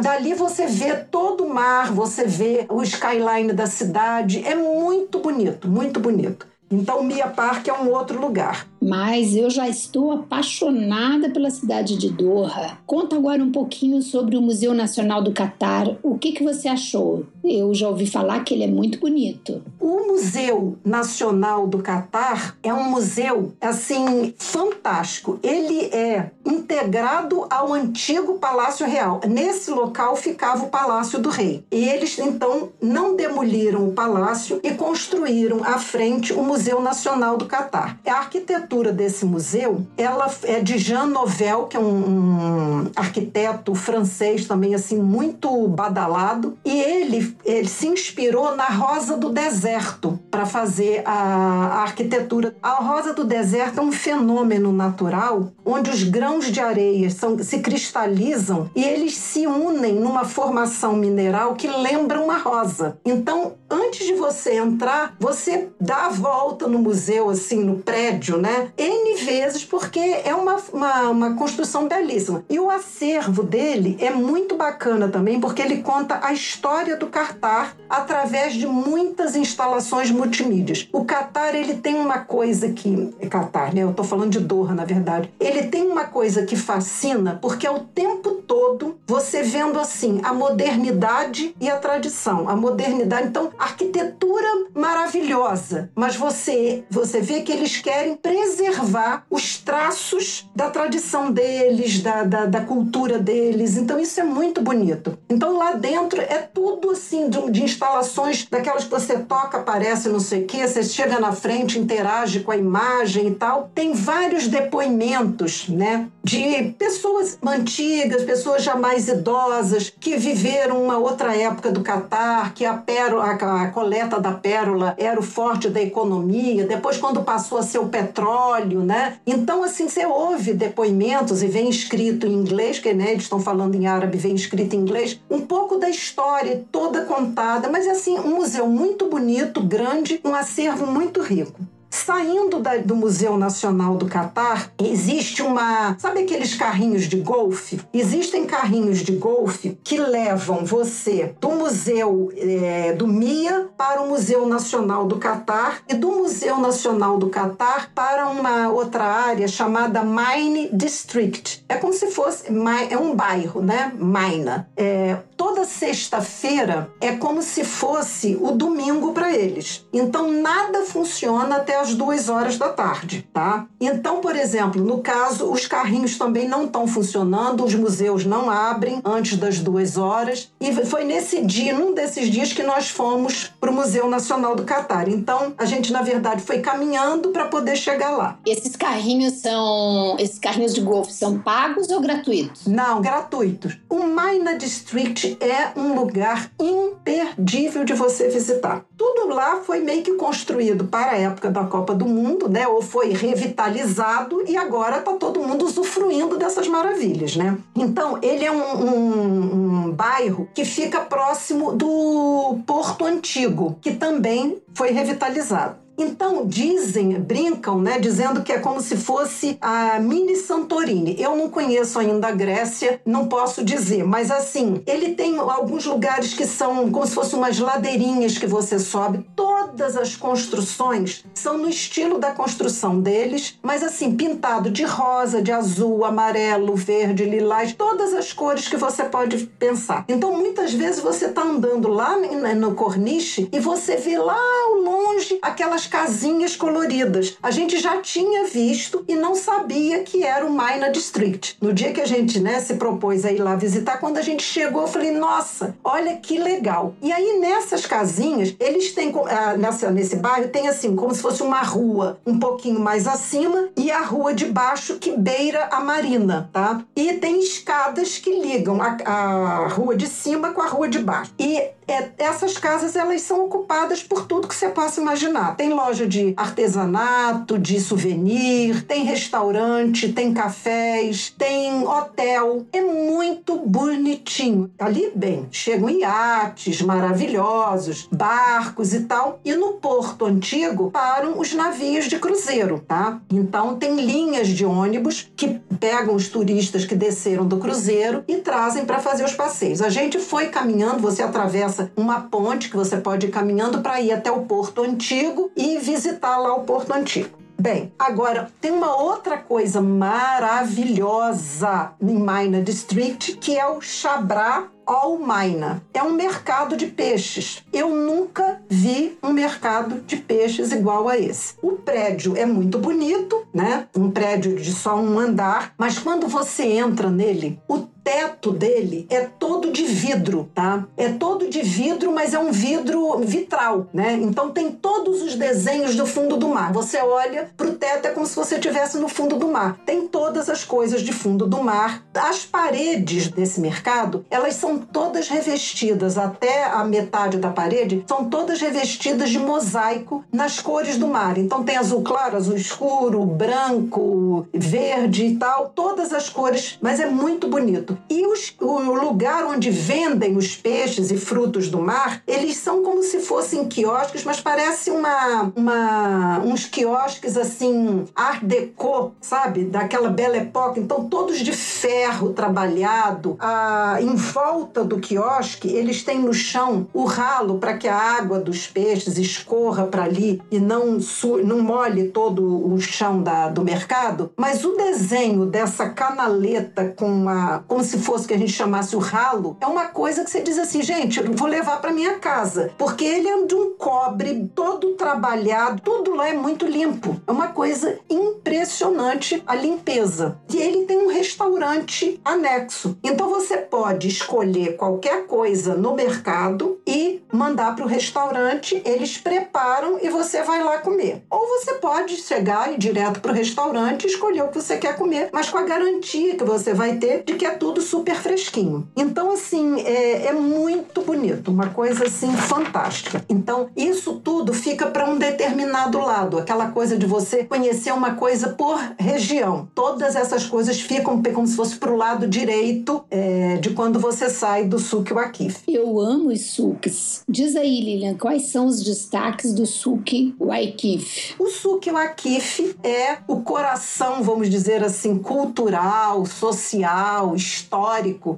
[0.00, 5.66] dali você vê todo o mar, você vê o skyline da cidade, é muito bonito,
[5.66, 6.46] muito bonito.
[6.70, 12.10] Então Mia Park é um outro lugar mas eu já estou apaixonada pela cidade de
[12.10, 12.78] Doha.
[12.84, 15.96] Conta agora um pouquinho sobre o Museu Nacional do Catar.
[16.02, 17.24] O que, que você achou?
[17.44, 19.62] Eu já ouvi falar que ele é muito bonito.
[19.78, 25.38] O Museu Nacional do Catar é um museu, assim, fantástico.
[25.42, 29.20] Ele é integrado ao antigo Palácio Real.
[29.28, 31.64] Nesse local ficava o Palácio do Rei.
[31.70, 37.46] E eles, então, não demoliram o palácio e construíram à frente o Museu Nacional do
[37.46, 37.98] Catar.
[38.06, 44.46] A arquitetura desse museu, ela é de Jean Nouvel, que é um, um arquiteto francês
[44.46, 51.02] também assim muito badalado, e ele, ele se inspirou na Rosa do Deserto para fazer
[51.04, 52.54] a, a arquitetura.
[52.62, 57.58] A Rosa do Deserto é um fenômeno natural onde os grãos de areia são, se
[57.58, 62.98] cristalizam e eles se unem numa formação mineral que lembra uma rosa.
[63.04, 68.70] Então, antes de você entrar, você dá a volta no museu, assim, no prédio, né?
[68.76, 72.44] N vezes, porque é uma, uma, uma construção belíssima.
[72.48, 77.76] E o acervo dele é muito bacana também, porque ele conta a história do Catar
[77.88, 80.88] através de muitas instalações multimídias.
[80.92, 83.12] O Catar, ele tem uma coisa que...
[83.30, 83.82] Catar, né?
[83.82, 85.32] Eu tô falando de Doha, na verdade.
[85.40, 90.32] Ele tem uma coisa que fascina, porque é o tempo todo você vendo assim a
[90.32, 92.48] modernidade e a tradição.
[92.48, 100.48] A modernidade, então, arquitetura maravilhosa, mas você você vê que eles querem preservar os traços
[100.54, 103.76] da tradição deles, da, da, da cultura deles.
[103.76, 105.18] Então isso é muito bonito.
[105.28, 110.20] Então lá dentro é tudo assim de, de instalações daquelas que você toca, aparece não
[110.20, 113.70] sei o quê, você chega na frente, interage com a imagem e tal.
[113.74, 121.36] Tem vários depoimentos, né, de pessoas antigas, pessoas já mais idosas que viveram uma outra
[121.36, 125.80] época do Catar, que a pérola, a, a coleta da pérola era o forte da
[125.80, 126.66] economia.
[126.66, 129.16] Depois quando passou a ser o petróleo, né?
[129.26, 133.74] Então assim você ouve depoimentos e vem escrito em inglês, que né, eles estão falando
[133.74, 138.36] em árabe, vem escrito em inglês, um pouco da história toda contada, mas assim um
[138.36, 141.60] museu muito bonito, grande, um acervo muito rico.
[141.92, 145.94] Saindo da, do Museu Nacional do Catar, existe uma.
[145.98, 147.80] Sabe aqueles carrinhos de golfe?
[147.92, 154.46] Existem carrinhos de golfe que levam você do Museu é, do MIA para o Museu
[154.46, 160.70] Nacional do Catar e do Museu Nacional do Catar para uma outra área chamada Mine
[160.72, 161.62] District.
[161.68, 162.44] É como se fosse.
[162.88, 163.92] É um bairro, né?
[163.94, 164.66] Mina.
[164.74, 169.86] É, toda sexta-feira é como se fosse o domingo para eles.
[169.92, 173.66] Então nada funciona até às duas horas da tarde, tá?
[173.80, 179.00] Então, por exemplo, no caso, os carrinhos também não estão funcionando, os museus não abrem
[179.04, 180.52] antes das duas horas.
[180.60, 184.64] E foi nesse dia, num desses dias, que nós fomos para o Museu Nacional do
[184.64, 185.08] Catar.
[185.08, 188.38] Então, a gente, na verdade, foi caminhando para poder chegar lá.
[188.46, 190.16] Esses carrinhos são.
[190.18, 192.66] Esses carrinhos de golfe são pagos ou gratuitos?
[192.66, 193.78] Não, gratuitos.
[193.88, 198.84] O Maina District é um lugar imperdível de você visitar.
[198.96, 202.68] Tudo lá foi meio que construído para a época da Copa do Mundo, né?
[202.68, 207.56] Ou foi revitalizado e agora está todo mundo usufruindo dessas maravilhas, né?
[207.74, 214.60] Então, ele é um, um, um bairro que fica próximo do Porto Antigo, que também
[214.74, 215.81] foi revitalizado.
[215.96, 221.16] Então dizem, brincam, né, dizendo que é como se fosse a mini Santorini.
[221.20, 226.34] Eu não conheço ainda a Grécia, não posso dizer, mas assim, ele tem alguns lugares
[226.34, 229.26] que são como se fossem umas ladeirinhas que você sobe.
[229.36, 235.52] Todas as construções são no estilo da construção deles, mas assim, pintado de rosa, de
[235.52, 240.04] azul, amarelo, verde, lilás, todas as cores que você pode pensar.
[240.08, 242.16] Então, muitas vezes você está andando lá
[242.56, 247.36] no corniche e você vê lá ao longe aquelas aquelas casinhas coloridas.
[247.42, 251.56] A gente já tinha visto e não sabia que era o Maina District.
[251.60, 254.42] No dia que a gente né, se propôs a ir lá visitar, quando a gente
[254.42, 256.94] chegou, eu falei, nossa, olha que legal.
[257.00, 261.42] E aí nessas casinhas, eles têm, ah, nessa, nesse bairro, tem assim, como se fosse
[261.42, 266.50] uma rua um pouquinho mais acima e a rua de baixo que beira a marina,
[266.52, 266.82] tá?
[266.94, 271.32] E tem escadas que ligam a, a rua de cima com a rua de baixo.
[271.38, 275.56] E é, essas casas, elas são ocupadas por tudo que você possa imaginar.
[275.56, 282.66] Tem loja de artesanato, de souvenir, tem restaurante, tem cafés, tem hotel.
[282.72, 284.70] É muito bonitinho.
[284.78, 289.40] Ali, bem, chegam iates maravilhosos, barcos e tal.
[289.44, 293.20] E no porto antigo param os navios de cruzeiro, tá?
[293.30, 298.84] Então tem linhas de ônibus que pegam os turistas que desceram do cruzeiro e trazem
[298.84, 299.82] para fazer os passeios.
[299.82, 304.12] A gente foi caminhando, você atravessa uma ponte que você pode ir caminhando para ir
[304.12, 307.42] até o porto antigo e visitar lá o Porto Antigo.
[307.60, 315.80] Bem, agora tem uma outra coisa maravilhosa em Maina District, que é o Chabrá Almaina.
[315.94, 317.62] É um mercado de peixes.
[317.72, 321.54] Eu nunca vi um mercado de peixes igual a esse.
[321.62, 323.86] O prédio é muito bonito, né?
[323.96, 329.20] Um prédio de só um andar, mas quando você entra nele, o teto dele é
[329.20, 330.84] todo de vidro, tá?
[330.96, 334.18] É todo de vidro, mas é um vidro vitral, né?
[334.20, 336.72] Então tem todos os desenhos do fundo do mar.
[336.72, 339.78] Você olha pro teto é como se você estivesse no fundo do mar.
[339.86, 342.04] Tem todas as coisas de fundo do mar.
[342.14, 348.60] As paredes desse mercado, elas são todas revestidas até a metade da parede, são todas
[348.60, 351.38] revestidas de mosaico nas cores do mar.
[351.38, 357.06] Então tem azul claro, azul escuro, branco, verde e tal, todas as cores, mas é
[357.06, 362.56] muito bonito E os, o lugar onde vendem os peixes e frutos do mar, eles
[362.56, 369.64] são como se fossem quiosques, mas parece uma, uma uns quiosques assim, art deco, sabe?
[369.64, 370.78] Daquela bela época.
[370.78, 373.36] Então, todos de ferro trabalhado.
[373.38, 378.38] Ah, em volta do quiosque, eles têm no chão o ralo para que a água
[378.38, 380.98] dos peixes escorra para ali e não,
[381.44, 384.30] não molhe todo o chão da, do mercado.
[384.36, 388.98] Mas o desenho dessa canaleta com a, como se fosse que a gente chamasse o
[388.98, 392.70] ralo, é uma coisa que você diz assim, gente, eu vou levar para minha casa,
[392.78, 397.20] porque ele é de um cobre todo trabalhado, tudo lá é muito limpo.
[397.26, 400.38] É uma coisa impressionante a limpeza.
[400.52, 402.96] E ele tem um restaurante anexo.
[403.02, 409.98] Então você pode escolher qualquer coisa no mercado e mandar para o restaurante, eles preparam
[410.02, 411.24] e você vai lá comer.
[411.30, 414.96] Ou você pode chegar e ir direto para o restaurante escolher o que você quer
[414.96, 418.88] comer, mas com a garantia que você vai ter de que é tudo super fresquinho.
[418.96, 423.24] Então, assim, é, é muito bonito, uma coisa assim fantástica.
[423.28, 428.50] Então, isso tudo fica para um determinado lado, aquela coisa de você conhecer uma coisa
[428.50, 429.68] por região.
[429.74, 434.28] Todas essas coisas ficam como se fosse para o lado direito é, de quando você
[434.28, 435.60] sai do Suque Wakif.
[435.68, 437.22] Eu amo os suques.
[437.28, 441.34] Diz aí, Lilian, quais são os destaques do Suque Wakif?
[441.38, 447.61] O Suque Wakif é o coração, vamos dizer assim, cultural, social, histórico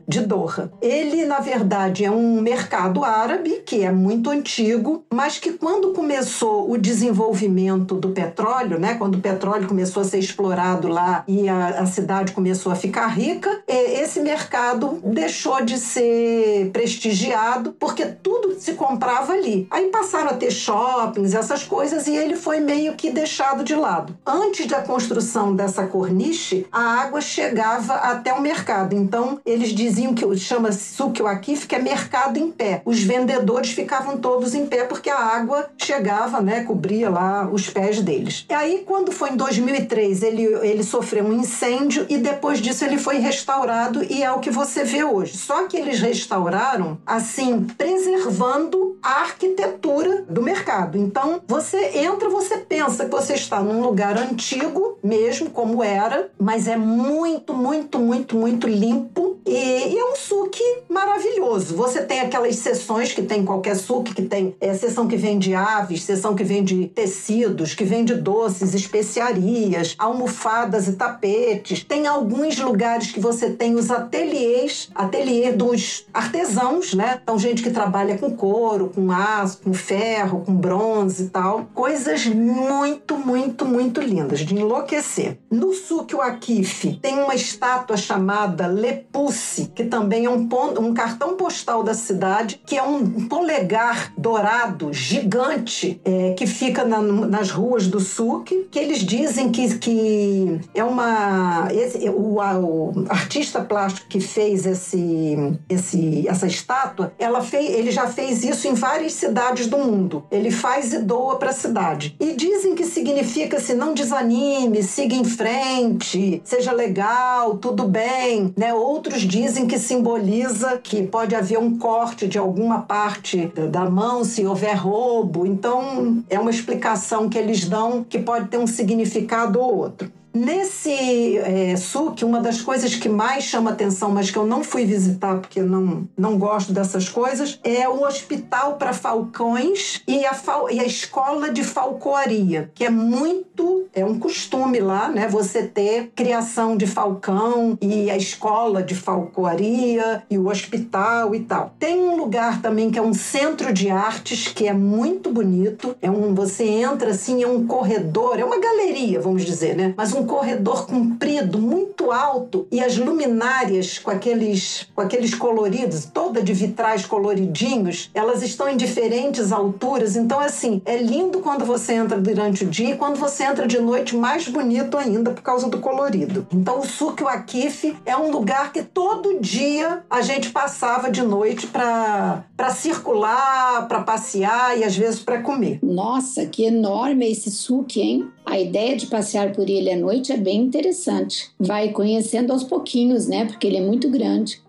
[0.07, 0.71] de Doha.
[0.81, 6.71] Ele, na verdade, é um mercado árabe que é muito antigo, mas que quando começou
[6.71, 11.69] o desenvolvimento do petróleo, né, quando o petróleo começou a ser explorado lá e a,
[11.81, 18.75] a cidade começou a ficar rica, esse mercado deixou de ser prestigiado porque tudo se
[18.75, 19.67] comprava ali.
[19.71, 24.17] Aí passaram a ter shoppings, essas coisas, e ele foi meio que deixado de lado.
[24.27, 28.95] Antes da construção dessa corniche, a água chegava até o mercado.
[28.95, 29.14] Então,
[29.45, 32.83] eles diziam que chama Suque Wakif, que é mercado em pé.
[32.85, 38.01] Os vendedores ficavam todos em pé porque a água chegava, né, cobria lá os pés
[38.01, 38.45] deles.
[38.49, 42.99] E aí, quando foi em 2003, ele, ele sofreu um incêndio e depois disso ele
[42.99, 45.37] foi restaurado e é o que você vê hoje.
[45.37, 50.99] Só que eles restauraram assim, preservando a arquitetura do mercado.
[50.99, 56.67] Então, você entra, você pensa que você está num lugar antigo, mesmo como era, mas
[56.67, 59.04] é muito, muito, muito, muito limpo
[59.47, 61.77] e, e é um suque maravilhoso.
[61.77, 66.03] Você tem aquelas sessões que tem qualquer suque, que tem é, sessão que vende aves,
[66.03, 71.85] sessão que vende tecidos, que vende doces, especiarias, almofadas e tapetes.
[71.85, 77.21] Tem alguns lugares que você tem os ateliês, ateliê dos artesãos, né?
[77.23, 81.67] Então, gente que trabalha com couro, com aço, com ferro, com bronze e tal.
[81.75, 85.39] Coisas muito, muito, muito lindas, de enlouquecer.
[85.51, 91.83] No Suque Wakif tem uma estátua chamada Lepusse, que também é um, um cartão postal
[91.83, 97.99] da cidade, que é um polegar dourado gigante é, que fica na, nas ruas do
[97.99, 101.69] Suque, que eles dizem que, que é uma...
[101.73, 105.37] Esse, o, o artista plástico que fez esse,
[105.69, 110.25] esse, essa estátua, ela fez, ele já fez isso em várias cidades do mundo.
[110.31, 112.17] Ele faz e doa para a cidade.
[112.21, 118.53] E dizem que significa se não desanime, siga em frente, seja legal, tudo bem.
[118.57, 118.75] Né?
[118.85, 124.45] Outros dizem que simboliza que pode haver um corte de alguma parte da mão se
[124.45, 125.47] houver roubo.
[125.47, 130.13] Então, é uma explicação que eles dão que pode ter um significado ou outro.
[130.35, 134.85] Nesse é, SUC, uma das coisas que mais chama atenção, mas que eu não fui
[134.85, 140.37] visitar porque não, não gosto dessas coisas, é o Hospital para Falcões e a,
[140.73, 145.29] e a Escola de Falcoaria, que é muito, é um costume lá, né?
[145.29, 151.75] Você ter criação de falcão e a escola de falcoaria e o hospital e tal.
[151.79, 155.97] Tem um lugar também que é um centro de artes que é muito bonito.
[156.03, 159.95] É um, você entra assim, é um corredor, é uma galeria, vamos dizer, né?
[159.97, 166.07] Mas um um corredor comprido, muito alto, e as luminárias com aqueles, com aqueles coloridos,
[166.07, 170.17] toda de vitrais coloridinhos, elas estão em diferentes alturas.
[170.17, 173.79] Então, assim, é lindo quando você entra durante o dia e quando você entra de
[173.79, 176.47] noite, mais bonito ainda por causa do colorido.
[176.53, 181.67] Então, o Suque Wakif é um lugar que todo dia a gente passava de noite
[181.67, 182.45] para
[182.75, 185.79] circular, para passear e às vezes para comer.
[185.83, 188.31] Nossa, que enorme esse suque, hein?
[188.47, 191.51] A ideia de passear por ele à noite é bem interessante.
[191.59, 193.47] Vai conhecendo aos pouquinhos, né?
[193.47, 194.63] Porque ele é muito grande.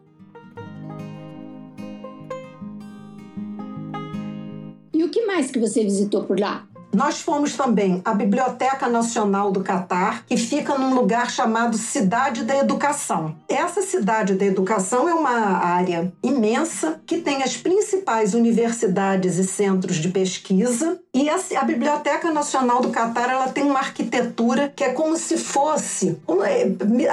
[4.94, 6.66] E o que mais que você visitou por lá?
[6.96, 12.56] Nós fomos também à Biblioteca Nacional do Catar, que fica num lugar chamado Cidade da
[12.58, 13.36] Educação.
[13.50, 19.98] Essa Cidade da Educação é uma área imensa que tem as principais universidades e centros
[19.98, 20.98] de pesquisa.
[21.16, 25.38] E a, a Biblioteca Nacional do Catar ela tem uma arquitetura que é como se
[25.38, 26.20] fosse.
[26.44, 26.66] É,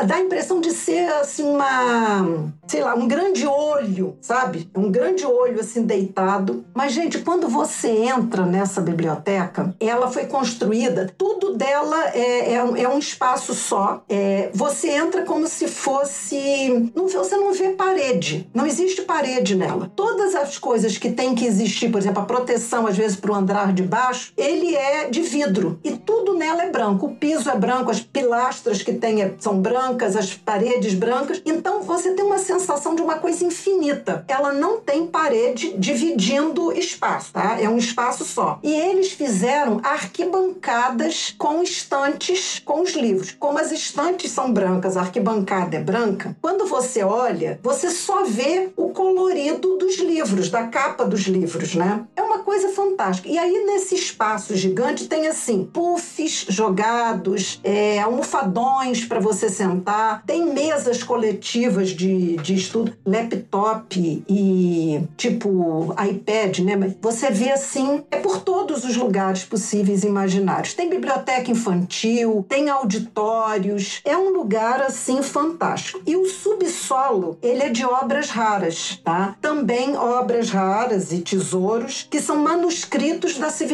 [0.04, 2.50] dá a impressão de ser assim uma.
[2.66, 4.68] sei lá, um grande olho, sabe?
[4.74, 6.64] Um grande olho assim deitado.
[6.74, 12.88] Mas, gente, quando você entra nessa biblioteca, ela foi construída, tudo dela é, é, é
[12.88, 14.02] um espaço só.
[14.08, 16.90] É, você entra como se fosse.
[16.92, 19.92] Não, você não vê parede, não existe parede nela.
[19.94, 23.34] Todas as coisas que tem que existir, por exemplo, a proteção, às vezes, para o
[23.36, 27.04] andar de baixo, ele é de vidro e tudo nela é branco.
[27.04, 31.42] O piso é branco, as pilastras que tem é, são brancas, as paredes brancas.
[31.44, 34.24] Então você tem uma sensação de uma coisa infinita.
[34.26, 37.60] Ela não tem parede dividindo espaço, tá?
[37.60, 38.58] É um espaço só.
[38.62, 43.36] E eles fizeram arquibancadas com estantes com os livros.
[43.38, 48.70] Como as estantes são brancas, a arquibancada é branca, quando você olha, você só vê
[48.74, 52.06] o colorido dos livros, da capa dos livros, né?
[52.16, 53.28] É uma coisa fantástica.
[53.28, 60.52] E aí, nesse espaço gigante, tem assim, puffs jogados, é, almofadões para você sentar, tem
[60.52, 66.94] mesas coletivas de, de estudo, laptop e tipo iPad, né?
[67.00, 70.74] Você vê assim, é por todos os lugares possíveis e imaginários.
[70.74, 76.00] Tem biblioteca infantil, tem auditórios, é um lugar assim fantástico.
[76.06, 79.36] E o subsolo, ele é de obras raras, tá?
[79.40, 83.71] Também obras raras e tesouros que são manuscritos da civilização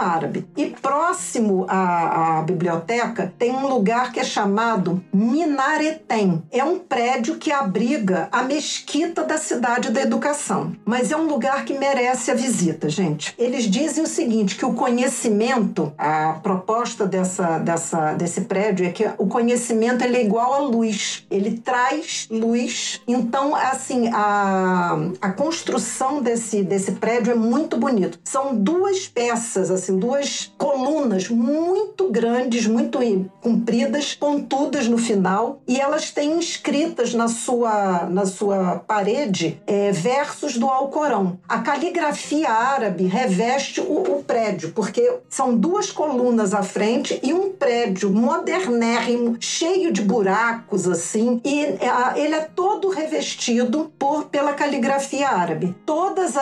[0.00, 0.46] árabe.
[0.56, 6.42] E próximo à, à biblioteca tem um lugar que é chamado Minaretem.
[6.50, 10.72] É um prédio que abriga a mesquita da cidade da educação.
[10.84, 13.34] Mas é um lugar que merece a visita, gente.
[13.38, 19.08] Eles dizem o seguinte, que o conhecimento, a proposta dessa, dessa, desse prédio é que
[19.18, 21.26] o conhecimento ele é igual à luz.
[21.30, 23.00] Ele traz luz.
[23.06, 28.18] Então, assim, a, a construção desse, desse prédio é muito bonito.
[28.24, 32.98] São duas peças, assim, duas colunas muito grandes, muito
[33.42, 40.56] compridas, pontudas no final, e elas têm escritas na sua, na sua parede é, versos
[40.56, 41.38] do Alcorão.
[41.46, 47.50] A caligrafia árabe reveste o, o prédio, porque são duas colunas à frente e um
[47.50, 51.78] prédio modernérrimo, cheio de buracos, assim, e é,
[52.16, 55.76] ele é todo revestido por pela caligrafia árabe.
[55.84, 56.34] Todos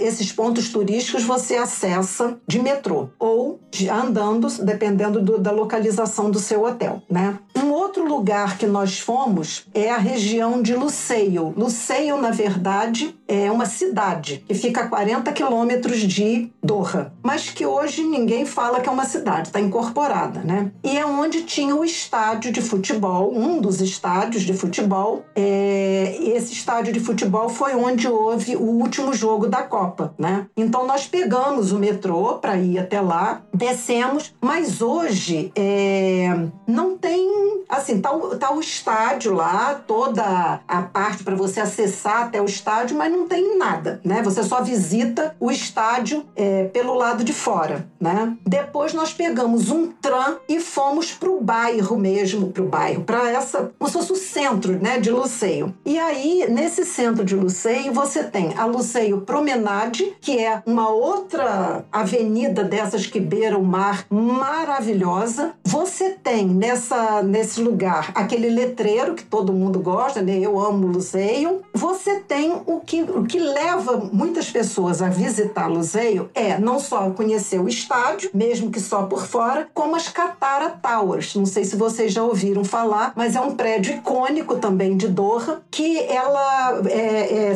[0.00, 2.07] esses pontos turísticos você acessa
[2.46, 7.38] de metrô ou de, andando, dependendo do, da localização do seu hotel, né?
[7.62, 11.52] Um outro lugar que nós fomos é a região de Luceio.
[11.56, 17.66] Luceio, na verdade, é uma cidade que fica a 40 quilômetros de Doha, mas que
[17.66, 20.70] hoje ninguém fala que é uma cidade, está incorporada, né?
[20.84, 25.24] E é onde tinha o estádio de futebol, um dos estádios de futebol.
[25.34, 26.16] É...
[26.22, 30.46] Esse estádio de futebol foi onde houve o último jogo da Copa, né?
[30.56, 36.34] Então nós pegamos o metrô para ir até lá, descemos, mas hoje é...
[36.66, 42.24] não tem assim, tá o, tá o estádio lá, toda a parte para você acessar
[42.24, 44.22] até o estádio, mas não tem nada, né?
[44.22, 48.36] Você só visita o estádio é, pelo lado de fora, né?
[48.46, 53.90] Depois nós pegamos um tram e fomos pro bairro mesmo, pro bairro, para essa, como
[53.90, 55.74] se fosse o centro, né, de Luceio.
[55.84, 61.84] E aí, nesse centro de Luceio, você tem a Luceio Promenade, que é uma outra
[61.90, 65.52] avenida dessas que beiram o mar, maravilhosa.
[65.64, 70.38] Você tem nessa nesse lugar aquele letreiro que todo mundo gosta, né?
[70.40, 71.62] Eu amo Luseio.
[71.72, 77.10] Você tem o que, o que leva muitas pessoas a visitar Luseio é não só
[77.10, 81.36] conhecer o estádio, mesmo que só por fora, como as Katara Towers.
[81.36, 85.62] Não sei se vocês já ouviram falar, mas é um prédio icônico também de Doha,
[85.70, 87.54] que ela é, é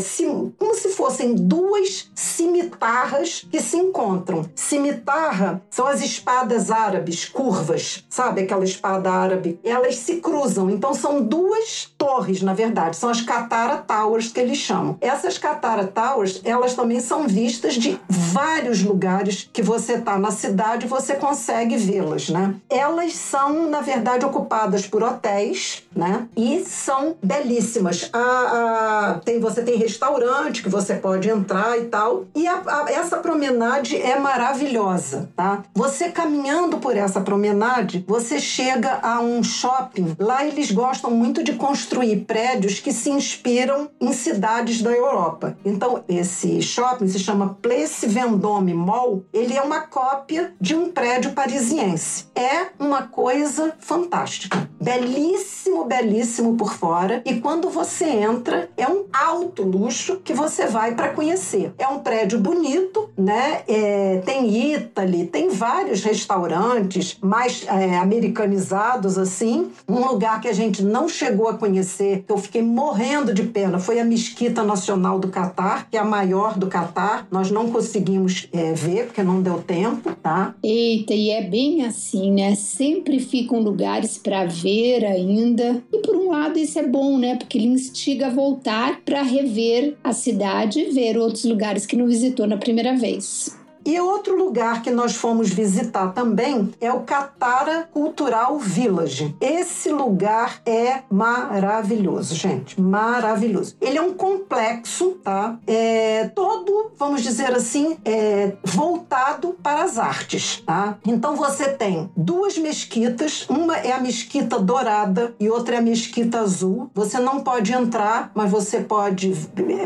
[0.58, 4.48] como se fossem duas cimitarras que se encontram.
[4.54, 8.42] Cimitarra são as espadas árabes curvas, sabe?
[8.42, 10.70] Aquela espada árabe elas se cruzam.
[10.70, 14.96] Então são duas torres, na verdade, são as Katara Towers que eles chamam.
[15.00, 20.86] Essas Katara Towers, elas também são vistas de vários lugares que você está na cidade,
[20.86, 22.54] você consegue vê-las, né?
[22.68, 26.28] Elas são, na verdade, ocupadas por hotéis, né?
[26.36, 28.10] E são belíssimas.
[28.12, 32.24] A, a, tem, você tem restaurante que você pode entrar e tal.
[32.34, 35.62] E a, essa promenade é maravilhosa, tá?
[35.74, 41.52] Você caminhando por essa promenade, você chega a um shopping, lá eles gostam muito de
[41.52, 45.56] construir prédios que se inspiram em cidades da Europa.
[45.64, 49.24] Então, esse shopping se chama Place Vendôme Mall.
[49.32, 52.26] Ele é uma cópia de um prédio parisiense.
[52.34, 54.68] É uma coisa fantástica.
[54.82, 57.22] Belíssimo, belíssimo por fora.
[57.24, 61.72] E quando você entra, é um alto luxo que você vai para conhecer.
[61.78, 63.62] É um prédio bonito, né?
[63.68, 69.70] É, tem Italy, tem vários restaurantes mais é, americanizados assim.
[69.88, 73.78] Um lugar que a gente não chegou a conhecer, que eu fiquei morrendo de pena,
[73.78, 77.28] foi a Mesquita Nacional do Catar, que é a maior do Catar.
[77.30, 80.56] Nós não conseguimos é, ver porque não deu tempo, tá?
[80.60, 82.56] Eita, e é bem assim, né?
[82.56, 84.71] Sempre ficam lugares para ver
[85.04, 85.82] ainda.
[85.92, 87.36] E por um lado isso é bom, né?
[87.36, 92.06] Porque ele instiga a voltar para rever a cidade e ver outros lugares que não
[92.06, 93.61] visitou na primeira vez.
[93.84, 99.36] E outro lugar que nós fomos visitar também é o Catara Cultural Village.
[99.40, 103.76] Esse lugar é maravilhoso, gente, maravilhoso.
[103.80, 105.58] Ele é um complexo, tá?
[105.66, 110.98] É todo, vamos dizer assim, é voltado para as artes, tá?
[111.06, 116.40] Então você tem duas mesquitas, uma é a mesquita dourada e outra é a mesquita
[116.40, 116.90] azul.
[116.94, 119.32] Você não pode entrar, mas você pode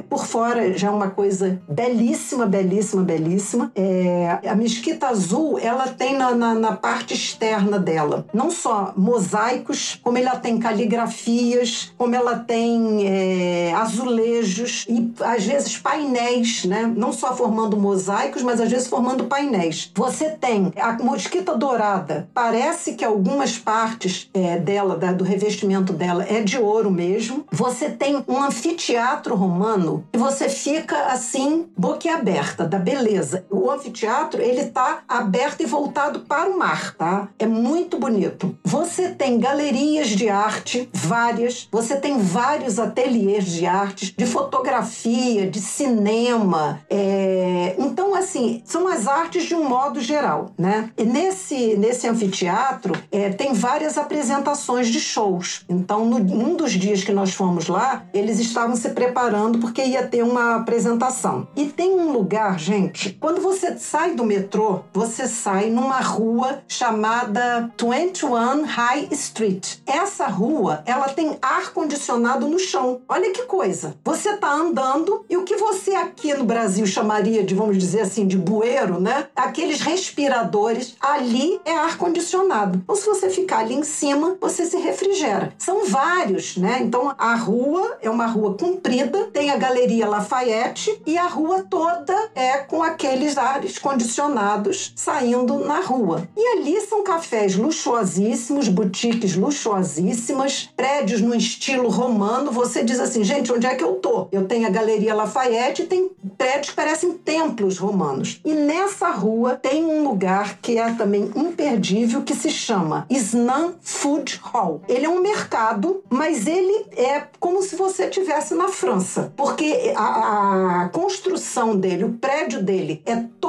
[0.09, 3.73] por fora já é uma coisa belíssima, belíssima, belíssima.
[3.75, 8.93] É, é, a mesquita azul ela tem na, na, na, parte externa dela não só
[8.97, 16.93] mosaicos, como ela tem caligrafias, como ela tem é, azulejos e às vezes painéis, né?
[16.97, 19.91] Não só formando mosaicos, mas às vezes formando painéis.
[19.95, 22.29] Você tem a mesquita dourada.
[22.35, 27.45] Parece que algumas partes é, dela, da, do revestimento dela, é de ouro mesmo.
[27.51, 33.45] Você tem um anfiteatro romano e você fica assim boquiaberta da beleza.
[33.51, 37.29] O anfiteatro, ele está aberto e voltado para o mar, tá?
[37.39, 38.57] É muito bonito.
[38.65, 41.69] Você tem galerias de arte, várias.
[41.71, 46.81] Você tem vários ateliês de arte, de fotografia, de cinema.
[46.91, 47.75] É...
[47.79, 50.91] Então, assim, são as artes de um modo geral, né?
[50.97, 55.65] E nesse, nesse anfiteatro é, tem várias apresentações de shows.
[55.69, 60.07] Então, no, um dos dias que nós fomos lá, eles estavam se preparando porque ia
[60.07, 61.49] ter uma apresentação.
[61.57, 67.71] E tem um lugar, gente, quando você sai do metrô, você sai numa rua chamada
[67.79, 69.79] 21 High Street.
[69.87, 73.01] Essa rua, ela tem ar condicionado no chão.
[73.09, 73.97] Olha que coisa.
[74.05, 78.27] Você tá andando e o que você aqui no Brasil chamaria de, vamos dizer assim,
[78.27, 79.27] de bueiro, né?
[79.35, 82.83] Aqueles respiradores, ali é ar condicionado.
[82.87, 85.53] Ou se você ficar ali em cima, você se refrigera.
[85.59, 86.79] São vários, né?
[86.83, 92.15] Então a rua é uma rua comprida, tem a Galeria Lafayette e a rua toda
[92.35, 96.29] é com aqueles ares condicionados saindo na rua.
[96.37, 102.53] E ali são cafés luxuosíssimos, boutiques luxuosíssimas, prédios no estilo romano.
[102.53, 104.29] Você diz assim, gente, onde é que eu tô?
[104.31, 108.41] Eu tenho a Galeria Lafayette e tem prédios que parecem templos romanos.
[108.45, 114.41] E nessa rua tem um lugar que é também imperdível que se chama Snan Food
[114.43, 114.83] Hall.
[114.89, 120.83] Ele é um mercado, mas ele é como se você estivesse na França, porque a,
[120.83, 123.46] a construção dele, o prédio dele é todo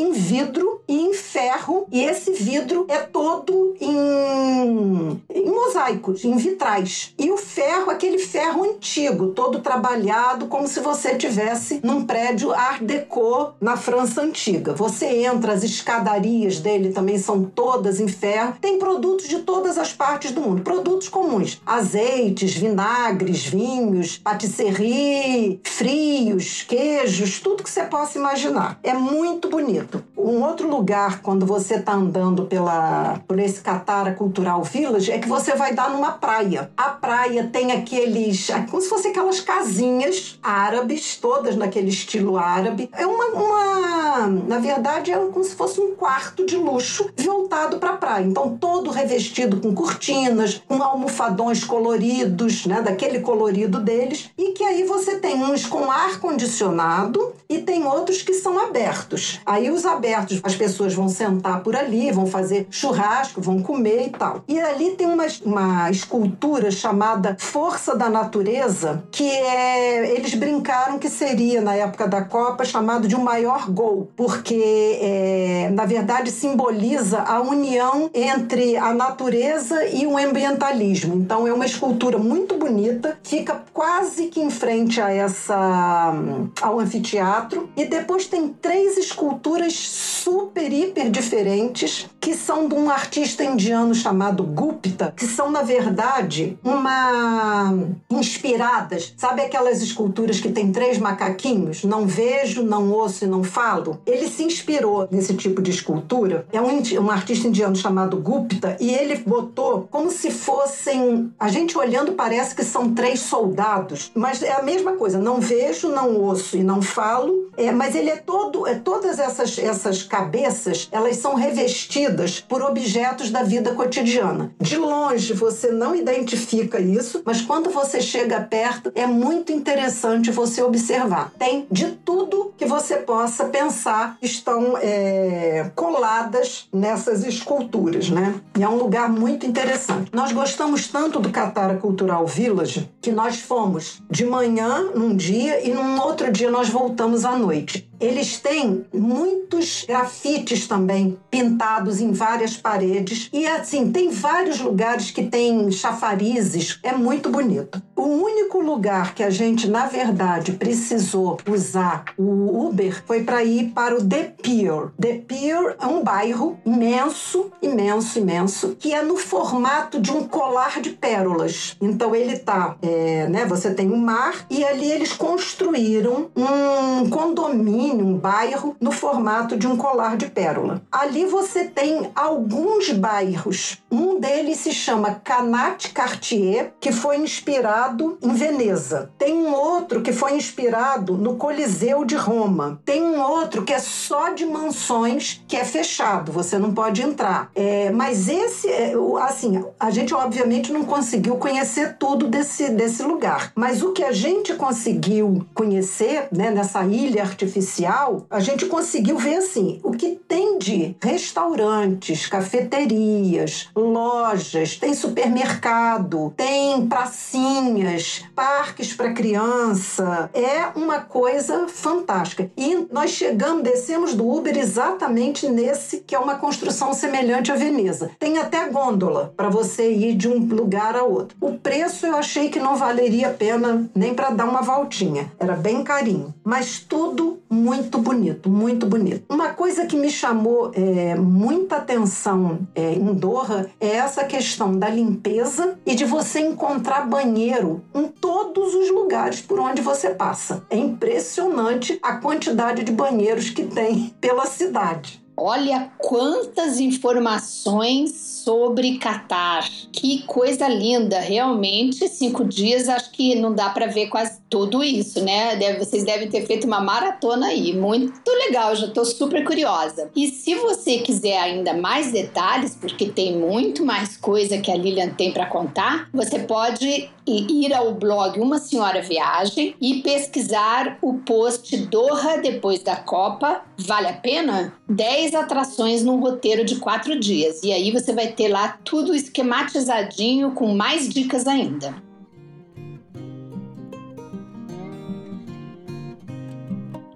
[0.00, 7.14] em vidro e em ferro, e esse vidro é todo em, em mosaicos, em vitrais.
[7.18, 12.82] E o ferro, aquele ferro antigo, todo trabalhado, como se você tivesse num prédio Art
[12.82, 14.72] Deco na França antiga.
[14.72, 18.54] Você entra, as escadarias dele também são todas em ferro.
[18.60, 26.62] Tem produtos de todas as partes do mundo, produtos comuns: azeites, vinagres, vinhos, patisserie, frios,
[26.62, 28.78] queijos, tudo que você possa imaginar.
[28.82, 30.02] É muito bonito.
[30.16, 35.28] Um outro lugar, quando você está andando pela, por esse Catara Cultural Village, é que
[35.28, 36.70] você vai dar numa praia.
[36.76, 42.90] A praia tem aqueles, como se fossem aquelas casinhas árabes, todas naquele estilo árabe.
[42.92, 47.90] É uma, uma na verdade, é como se fosse um quarto de luxo voltado para
[47.90, 48.24] a praia.
[48.24, 54.84] Então, todo revestido com cortinas, com almofadões coloridos, né, daquele colorido deles, e que aí
[54.84, 59.29] você tem uns com ar condicionado e tem outros que são abertos.
[59.44, 64.10] Aí os abertos, as pessoas vão sentar por ali, vão fazer churrasco, vão comer e
[64.10, 64.42] tal.
[64.48, 71.08] E ali tem uma, uma escultura chamada Força da Natureza, que é eles brincaram que
[71.08, 77.20] seria na época da Copa chamado de um maior gol, porque é, na verdade simboliza
[77.20, 81.14] a união entre a natureza e o ambientalismo.
[81.14, 86.12] Então é uma escultura muito bonita, fica quase que em frente a essa
[86.60, 93.42] ao anfiteatro e depois tem três esculturas super, hiper diferentes, que são de um artista
[93.42, 97.74] indiano chamado Gupta, que são, na verdade, uma
[98.10, 99.14] inspiradas.
[99.16, 101.84] Sabe aquelas esculturas que tem três macaquinhos?
[101.84, 104.00] Não vejo, não ouço e não falo?
[104.06, 106.46] Ele se inspirou nesse tipo de escultura.
[106.52, 111.32] É um, um artista indiano chamado Gupta e ele botou como se fossem.
[111.38, 115.18] A gente olhando parece que são três soldados, mas é a mesma coisa.
[115.18, 117.50] Não vejo, não ouço e não falo.
[117.56, 118.66] É, mas ele é todo.
[118.66, 124.52] É, todas essas, essas cabeças elas são revestidas por objetos da vida cotidiana.
[124.60, 130.62] De longe você não identifica isso, mas quando você chega perto é muito interessante você
[130.62, 131.32] observar.
[131.38, 138.34] Tem de tudo que você possa pensar estão é, coladas nessas esculturas, né?
[138.58, 140.10] E é um lugar muito interessante.
[140.12, 145.72] Nós gostamos tanto do Catara Cultural Village que nós fomos de manhã num dia e
[145.72, 147.89] num outro dia nós voltamos à noite.
[148.00, 155.24] Eles têm muitos grafites também pintados em várias paredes e assim tem vários lugares que
[155.24, 156.78] tem chafarizes.
[156.82, 157.82] É muito bonito.
[157.94, 163.72] O único lugar que a gente na verdade precisou usar o Uber foi para ir
[163.74, 164.88] para o The Pier.
[164.98, 170.80] The Pier é um bairro imenso, imenso, imenso, que é no formato de um colar
[170.80, 171.76] de pérolas.
[171.80, 173.44] Então ele tá, é, né?
[173.44, 179.56] Você tem o um mar e ali eles construíram um condomínio um bairro, no formato
[179.56, 180.82] de um colar de pérola.
[180.90, 183.78] Ali você tem alguns bairros.
[183.90, 189.10] Um deles se chama Canat Cartier, que foi inspirado em Veneza.
[189.18, 192.80] Tem um outro que foi inspirado no Coliseu de Roma.
[192.84, 197.50] Tem um outro que é só de mansões, que é fechado, você não pode entrar.
[197.54, 203.52] É, mas esse, é, assim, a gente obviamente não conseguiu conhecer tudo desse, desse lugar.
[203.54, 209.36] Mas o que a gente conseguiu conhecer né, nessa ilha artificial a gente conseguiu ver
[209.36, 220.30] assim o que tem de restaurantes, cafeterias, lojas, tem supermercado, tem pracinhas, parques para criança.
[220.32, 222.50] É uma coisa fantástica.
[222.56, 228.10] E nós chegamos, descemos do Uber exatamente nesse que é uma construção semelhante à Veneza.
[228.18, 231.36] Tem até gôndola para você ir de um lugar a outro.
[231.40, 235.32] O preço eu achei que não valeria a pena nem para dar uma voltinha.
[235.38, 239.24] Era bem carinho, mas tudo muito bonito, muito bonito.
[239.28, 244.88] Uma coisa que me chamou é, muita atenção é, em Doha é essa questão da
[244.88, 250.64] limpeza e de você encontrar banheiro em todos os lugares por onde você passa.
[250.70, 255.20] É impressionante a quantidade de banheiros que tem pela cidade.
[255.36, 259.68] Olha quantas informações sobre Catar.
[259.92, 261.20] Que coisa linda!
[261.20, 265.56] Realmente, cinco dias acho que não dá para ver quase tudo isso, né?
[265.78, 267.72] vocês devem ter feito uma maratona aí.
[267.72, 270.10] Muito legal, já estou super curiosa.
[270.16, 275.10] E se você quiser ainda mais detalhes, porque tem muito mais coisa que a Lilian
[275.10, 281.76] tem para contar, você pode ir ao blog Uma Senhora Viagem e pesquisar o post
[281.76, 283.62] Doha depois da Copa.
[283.78, 284.74] Vale a pena?
[284.88, 287.62] 10 atrações num roteiro de quatro dias.
[287.62, 291.94] E aí você vai ter lá tudo esquematizadinho com mais dicas ainda.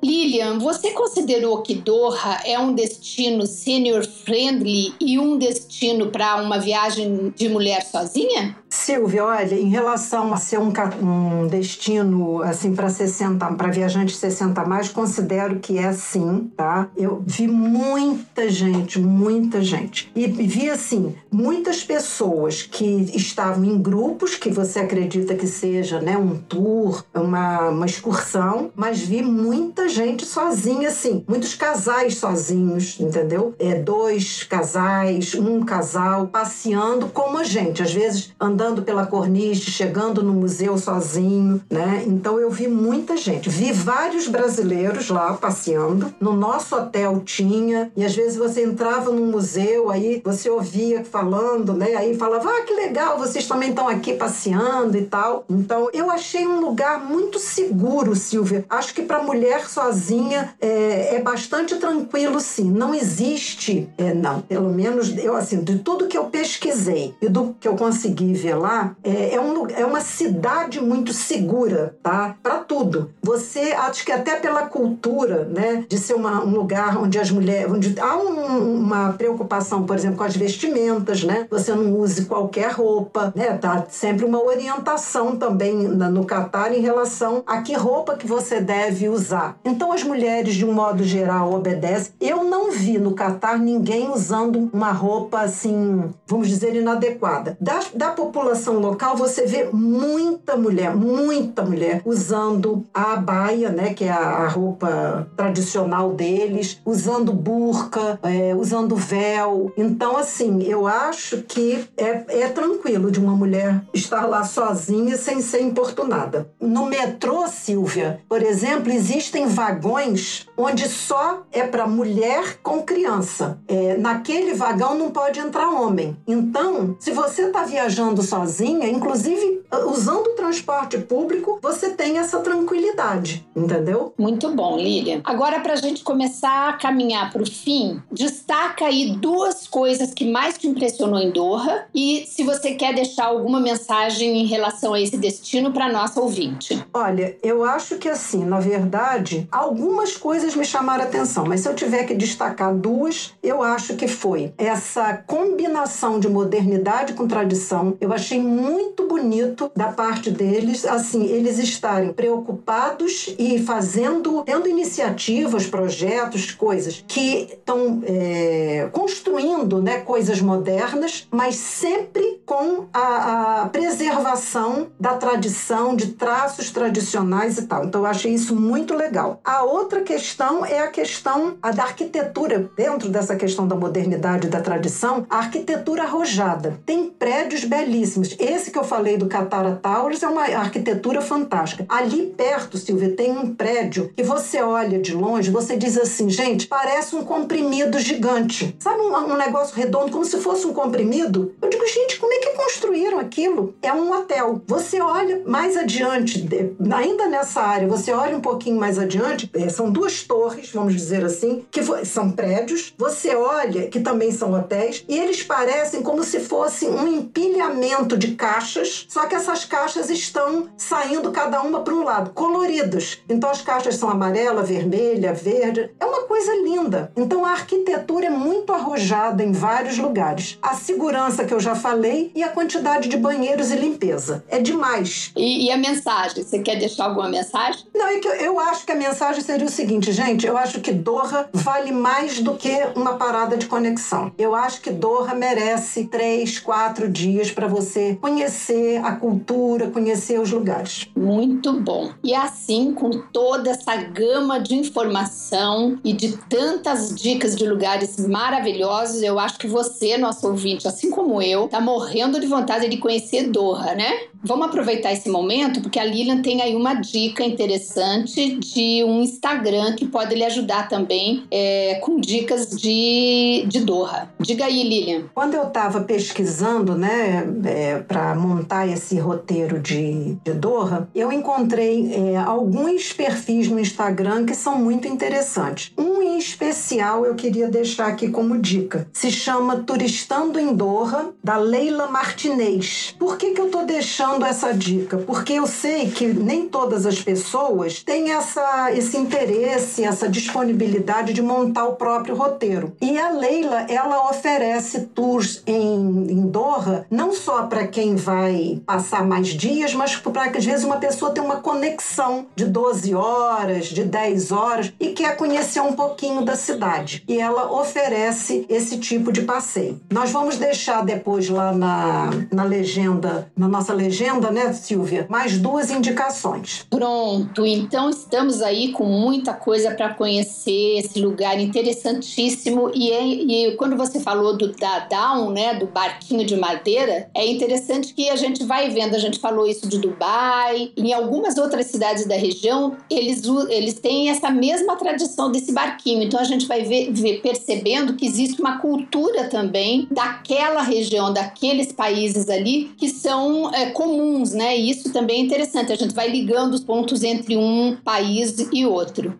[0.04, 6.58] Lilian, você considerou que Doha é um destino senior friendly e um destino para uma
[6.58, 8.54] viagem de mulher sozinha?
[8.74, 14.60] Silvia, olha, em relação a ser um, um destino assim para 60, para viajantes 60
[14.60, 16.88] a mais, considero que é sim, tá?
[16.96, 20.10] Eu vi muita gente, muita gente.
[20.14, 26.18] E vi assim, muitas pessoas que estavam em grupos que você acredita que seja, né,
[26.18, 33.54] um tour, uma, uma excursão, mas vi muita gente sozinha assim, muitos casais sozinhos, entendeu?
[33.58, 39.70] É dois casais, um casal passeando como a gente, às vezes andando andando pela corniche,
[39.70, 42.02] chegando no museu sozinho, né?
[42.06, 43.50] Então eu vi muita gente.
[43.50, 46.14] Vi vários brasileiros lá passeando.
[46.18, 51.74] No nosso hotel tinha, e às vezes você entrava num museu, aí você ouvia falando,
[51.74, 51.94] né?
[51.94, 55.44] Aí falava: "Ah, que legal, vocês também estão aqui passeando e tal".
[55.50, 58.64] Então eu achei um lugar muito seguro, Silvia.
[58.70, 62.70] Acho que para mulher sozinha é, é, bastante tranquilo, sim.
[62.70, 64.40] Não existe, é, não.
[64.40, 68.53] Pelo menos eu assim, de tudo que eu pesquisei e do que eu consegui ver
[68.54, 72.36] lá, é, é, um, é uma cidade muito segura, tá?
[72.42, 73.10] Para tudo.
[73.22, 77.70] Você, acho que até pela cultura, né, de ser uma, um lugar onde as mulheres,
[77.70, 81.46] onde há um, uma preocupação, por exemplo, com as vestimentas, né?
[81.50, 83.56] Você não use qualquer roupa, né?
[83.58, 89.08] Tá sempre uma orientação também no Catar em relação a que roupa que você deve
[89.08, 89.56] usar.
[89.64, 92.12] Então as mulheres, de um modo geral, obedecem.
[92.20, 97.56] Eu não vi no Catar ninguém usando uma roupa assim, vamos dizer, inadequada.
[97.60, 103.94] Da, da população local, você vê muita mulher, muita mulher usando a abaia, né?
[103.94, 109.72] Que é a, a roupa tradicional deles, usando burca, é, usando véu.
[109.76, 115.40] Então, assim, eu acho que é, é tranquilo de uma mulher estar lá sozinha sem
[115.40, 116.50] ser importunada.
[116.60, 123.58] No metrô, Silvia, por exemplo, existem vagões onde só é para mulher com criança.
[123.68, 126.16] É, naquele vagão não pode entrar homem.
[126.26, 132.40] Então, se você está viajando sozinha, inclusive uh, usando o transporte público, você tem essa
[132.40, 134.12] tranquilidade, entendeu?
[134.18, 135.20] Muito bom, Lilian.
[135.24, 140.30] Agora, para a gente começar a caminhar para o fim, destaca aí duas coisas que
[140.30, 145.00] mais te impressionou em Doha e se você quer deixar alguma mensagem em relação a
[145.00, 146.84] esse destino para nossa ouvinte.
[146.92, 151.68] Olha, eu acho que assim, na verdade, algumas coisas me chamaram a atenção, mas se
[151.68, 157.96] eu tiver que destacar duas, eu acho que foi essa combinação de modernidade com tradição.
[158.00, 165.66] Eu achei muito bonito da parte deles, assim, eles estarem preocupados e fazendo, tendo iniciativas,
[165.66, 174.88] projetos, coisas que estão é, construindo, né, coisas modernas, mas sempre com a, a preservação
[174.98, 177.84] da tradição, de traços tradicionais e tal.
[177.84, 179.40] Então eu achei isso muito legal.
[179.44, 184.50] A outra questão é a questão a da arquitetura, dentro dessa questão da modernidade e
[184.50, 186.78] da tradição, a arquitetura arrojada.
[186.84, 188.03] Tem prédios belíssimos.
[188.38, 191.84] Esse que eu falei do Catara Towers é uma arquitetura fantástica.
[191.88, 196.66] Ali perto, Silvia, tem um prédio que você olha de longe, você diz assim, gente,
[196.66, 198.76] parece um comprimido gigante.
[198.78, 201.54] Sabe um, um negócio redondo, como se fosse um comprimido?
[201.62, 203.74] Eu digo, gente, como é que construíram aquilo?
[203.82, 204.60] É um hotel.
[204.66, 206.46] Você olha mais adiante,
[206.92, 211.24] ainda nessa área, você olha um pouquinho mais adiante, é, são duas torres, vamos dizer
[211.24, 212.92] assim, que são prédios.
[212.98, 218.34] Você olha, que também são hotéis, e eles parecem como se fosse um empilhamento de
[218.34, 223.22] caixas, só que essas caixas estão saindo cada uma para um lado, coloridas.
[223.28, 225.90] Então as caixas são amarela, vermelha, verde.
[226.00, 227.12] É uma coisa linda.
[227.16, 230.58] Então a arquitetura é muito arrojada em vários lugares.
[230.60, 234.44] A segurança que eu já falei e a quantidade de banheiros e limpeza.
[234.48, 235.30] É demais.
[235.36, 236.42] E, e a mensagem?
[236.42, 237.86] Você quer deixar alguma mensagem?
[237.94, 240.46] Não, é que eu, eu acho que a mensagem seria o seguinte, gente.
[240.46, 244.32] Eu acho que Doha vale mais do que uma parada de conexão.
[244.36, 247.83] Eu acho que Doha merece três, quatro dias para você
[248.20, 251.08] conhecer a cultura, conhecer os lugares.
[251.16, 252.10] Muito bom.
[252.22, 259.22] E assim, com toda essa gama de informação e de tantas dicas de lugares maravilhosos,
[259.22, 263.48] eu acho que você, nosso ouvinte, assim como eu, tá morrendo de vontade de conhecer
[263.50, 264.10] Doha, né?
[264.44, 269.94] Vamos aproveitar esse momento porque a Lilian tem aí uma dica interessante de um Instagram
[269.94, 274.28] que pode lhe ajudar também é, com dicas de, de Doha.
[274.38, 275.24] Diga aí, Lilian.
[275.34, 282.12] Quando eu estava pesquisando, né, é, para montar esse roteiro de, de Doha, eu encontrei
[282.12, 285.90] é, alguns perfis no Instagram que são muito interessantes.
[285.96, 289.08] Um em especial eu queria deixar aqui como dica.
[289.12, 293.14] Se chama Turistando em Doha, da Leila Martinez.
[293.18, 295.18] Por que, que eu estou deixando essa dica?
[295.18, 301.42] Porque eu sei que nem todas as pessoas têm essa, esse interesse, essa disponibilidade de
[301.42, 302.92] montar o próprio roteiro.
[303.00, 309.24] E a Leila, ela oferece tours em, em Doha, não só para quem vai passar
[309.24, 313.86] mais dias, mas para que às vezes uma pessoa tem uma conexão de 12 horas,
[313.86, 317.22] de 10 horas e quer conhecer um pouquinho da cidade.
[317.28, 320.00] E ela oferece esse tipo de passeio.
[320.10, 325.90] Nós vamos deixar depois lá na, na legenda, na nossa legenda, né, Silvia, mais duas
[325.90, 326.86] indicações.
[326.90, 332.90] Pronto, então estamos aí com muita coisa para conhecer esse lugar interessantíssimo.
[332.94, 338.12] E, e quando você falou do da Down, né, do barquinho de madeira, é interessante
[338.14, 342.26] que a gente vai vendo, a gente falou isso de Dubai, em algumas outras cidades
[342.26, 346.22] da região, eles, eles têm essa mesma tradição desse barquinho.
[346.22, 351.92] Então a gente vai ver, ver percebendo que existe uma cultura também daquela região, daqueles
[351.92, 354.13] países ali que são é, comuns,
[354.52, 354.76] né?
[354.76, 355.92] E isso também é interessante.
[355.92, 359.38] A gente vai ligando os pontos entre um país e outro.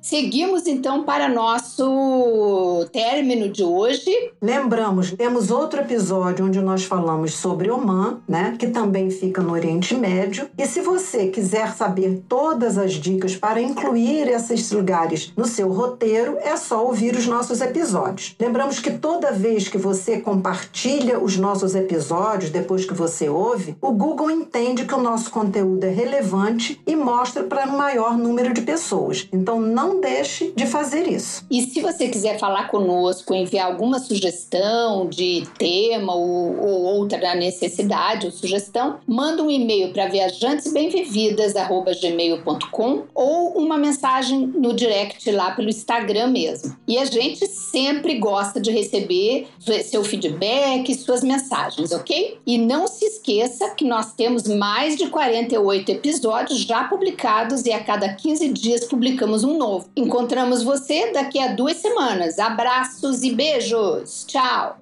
[0.00, 4.10] Seguimos então para nosso término de hoje.
[4.40, 9.94] Lembramos, temos outro episódio onde nós falamos sobre Oman, né, que também fica no Oriente
[9.94, 10.48] Médio.
[10.56, 16.38] E se você quiser saber todas as dicas para incluir esses lugares no seu roteiro,
[16.40, 18.34] é só ouvir os nossos episódios.
[18.40, 23.92] Lembramos que toda vez que você compartilha os nossos episódios depois que você ouve, o
[23.92, 28.62] Google entende que o nosso conteúdo é relevante e mostra para um maior número de
[28.62, 29.28] pessoas.
[29.30, 31.44] Então não deixe de fazer isso.
[31.50, 38.26] E se você quiser falar conosco, enviar alguma sugestão de tema ou, ou outra necessidade
[38.26, 46.28] ou sugestão, manda um e-mail para viajantesbemvividas@gmail.com ou uma mensagem no direct lá pelo Instagram
[46.28, 46.74] mesmo.
[46.86, 49.48] E a gente sempre gosta de receber
[49.84, 52.38] seu feedback, suas mensagens, ok?
[52.46, 57.82] E não se esqueça que nós temos mais de 48 episódios já publicados e a
[57.82, 59.90] cada 15 dias publicamos um novo.
[59.96, 62.38] Encontramos você daqui a duas semanas.
[62.38, 64.24] Abraços e beijos.
[64.26, 64.79] Tchau.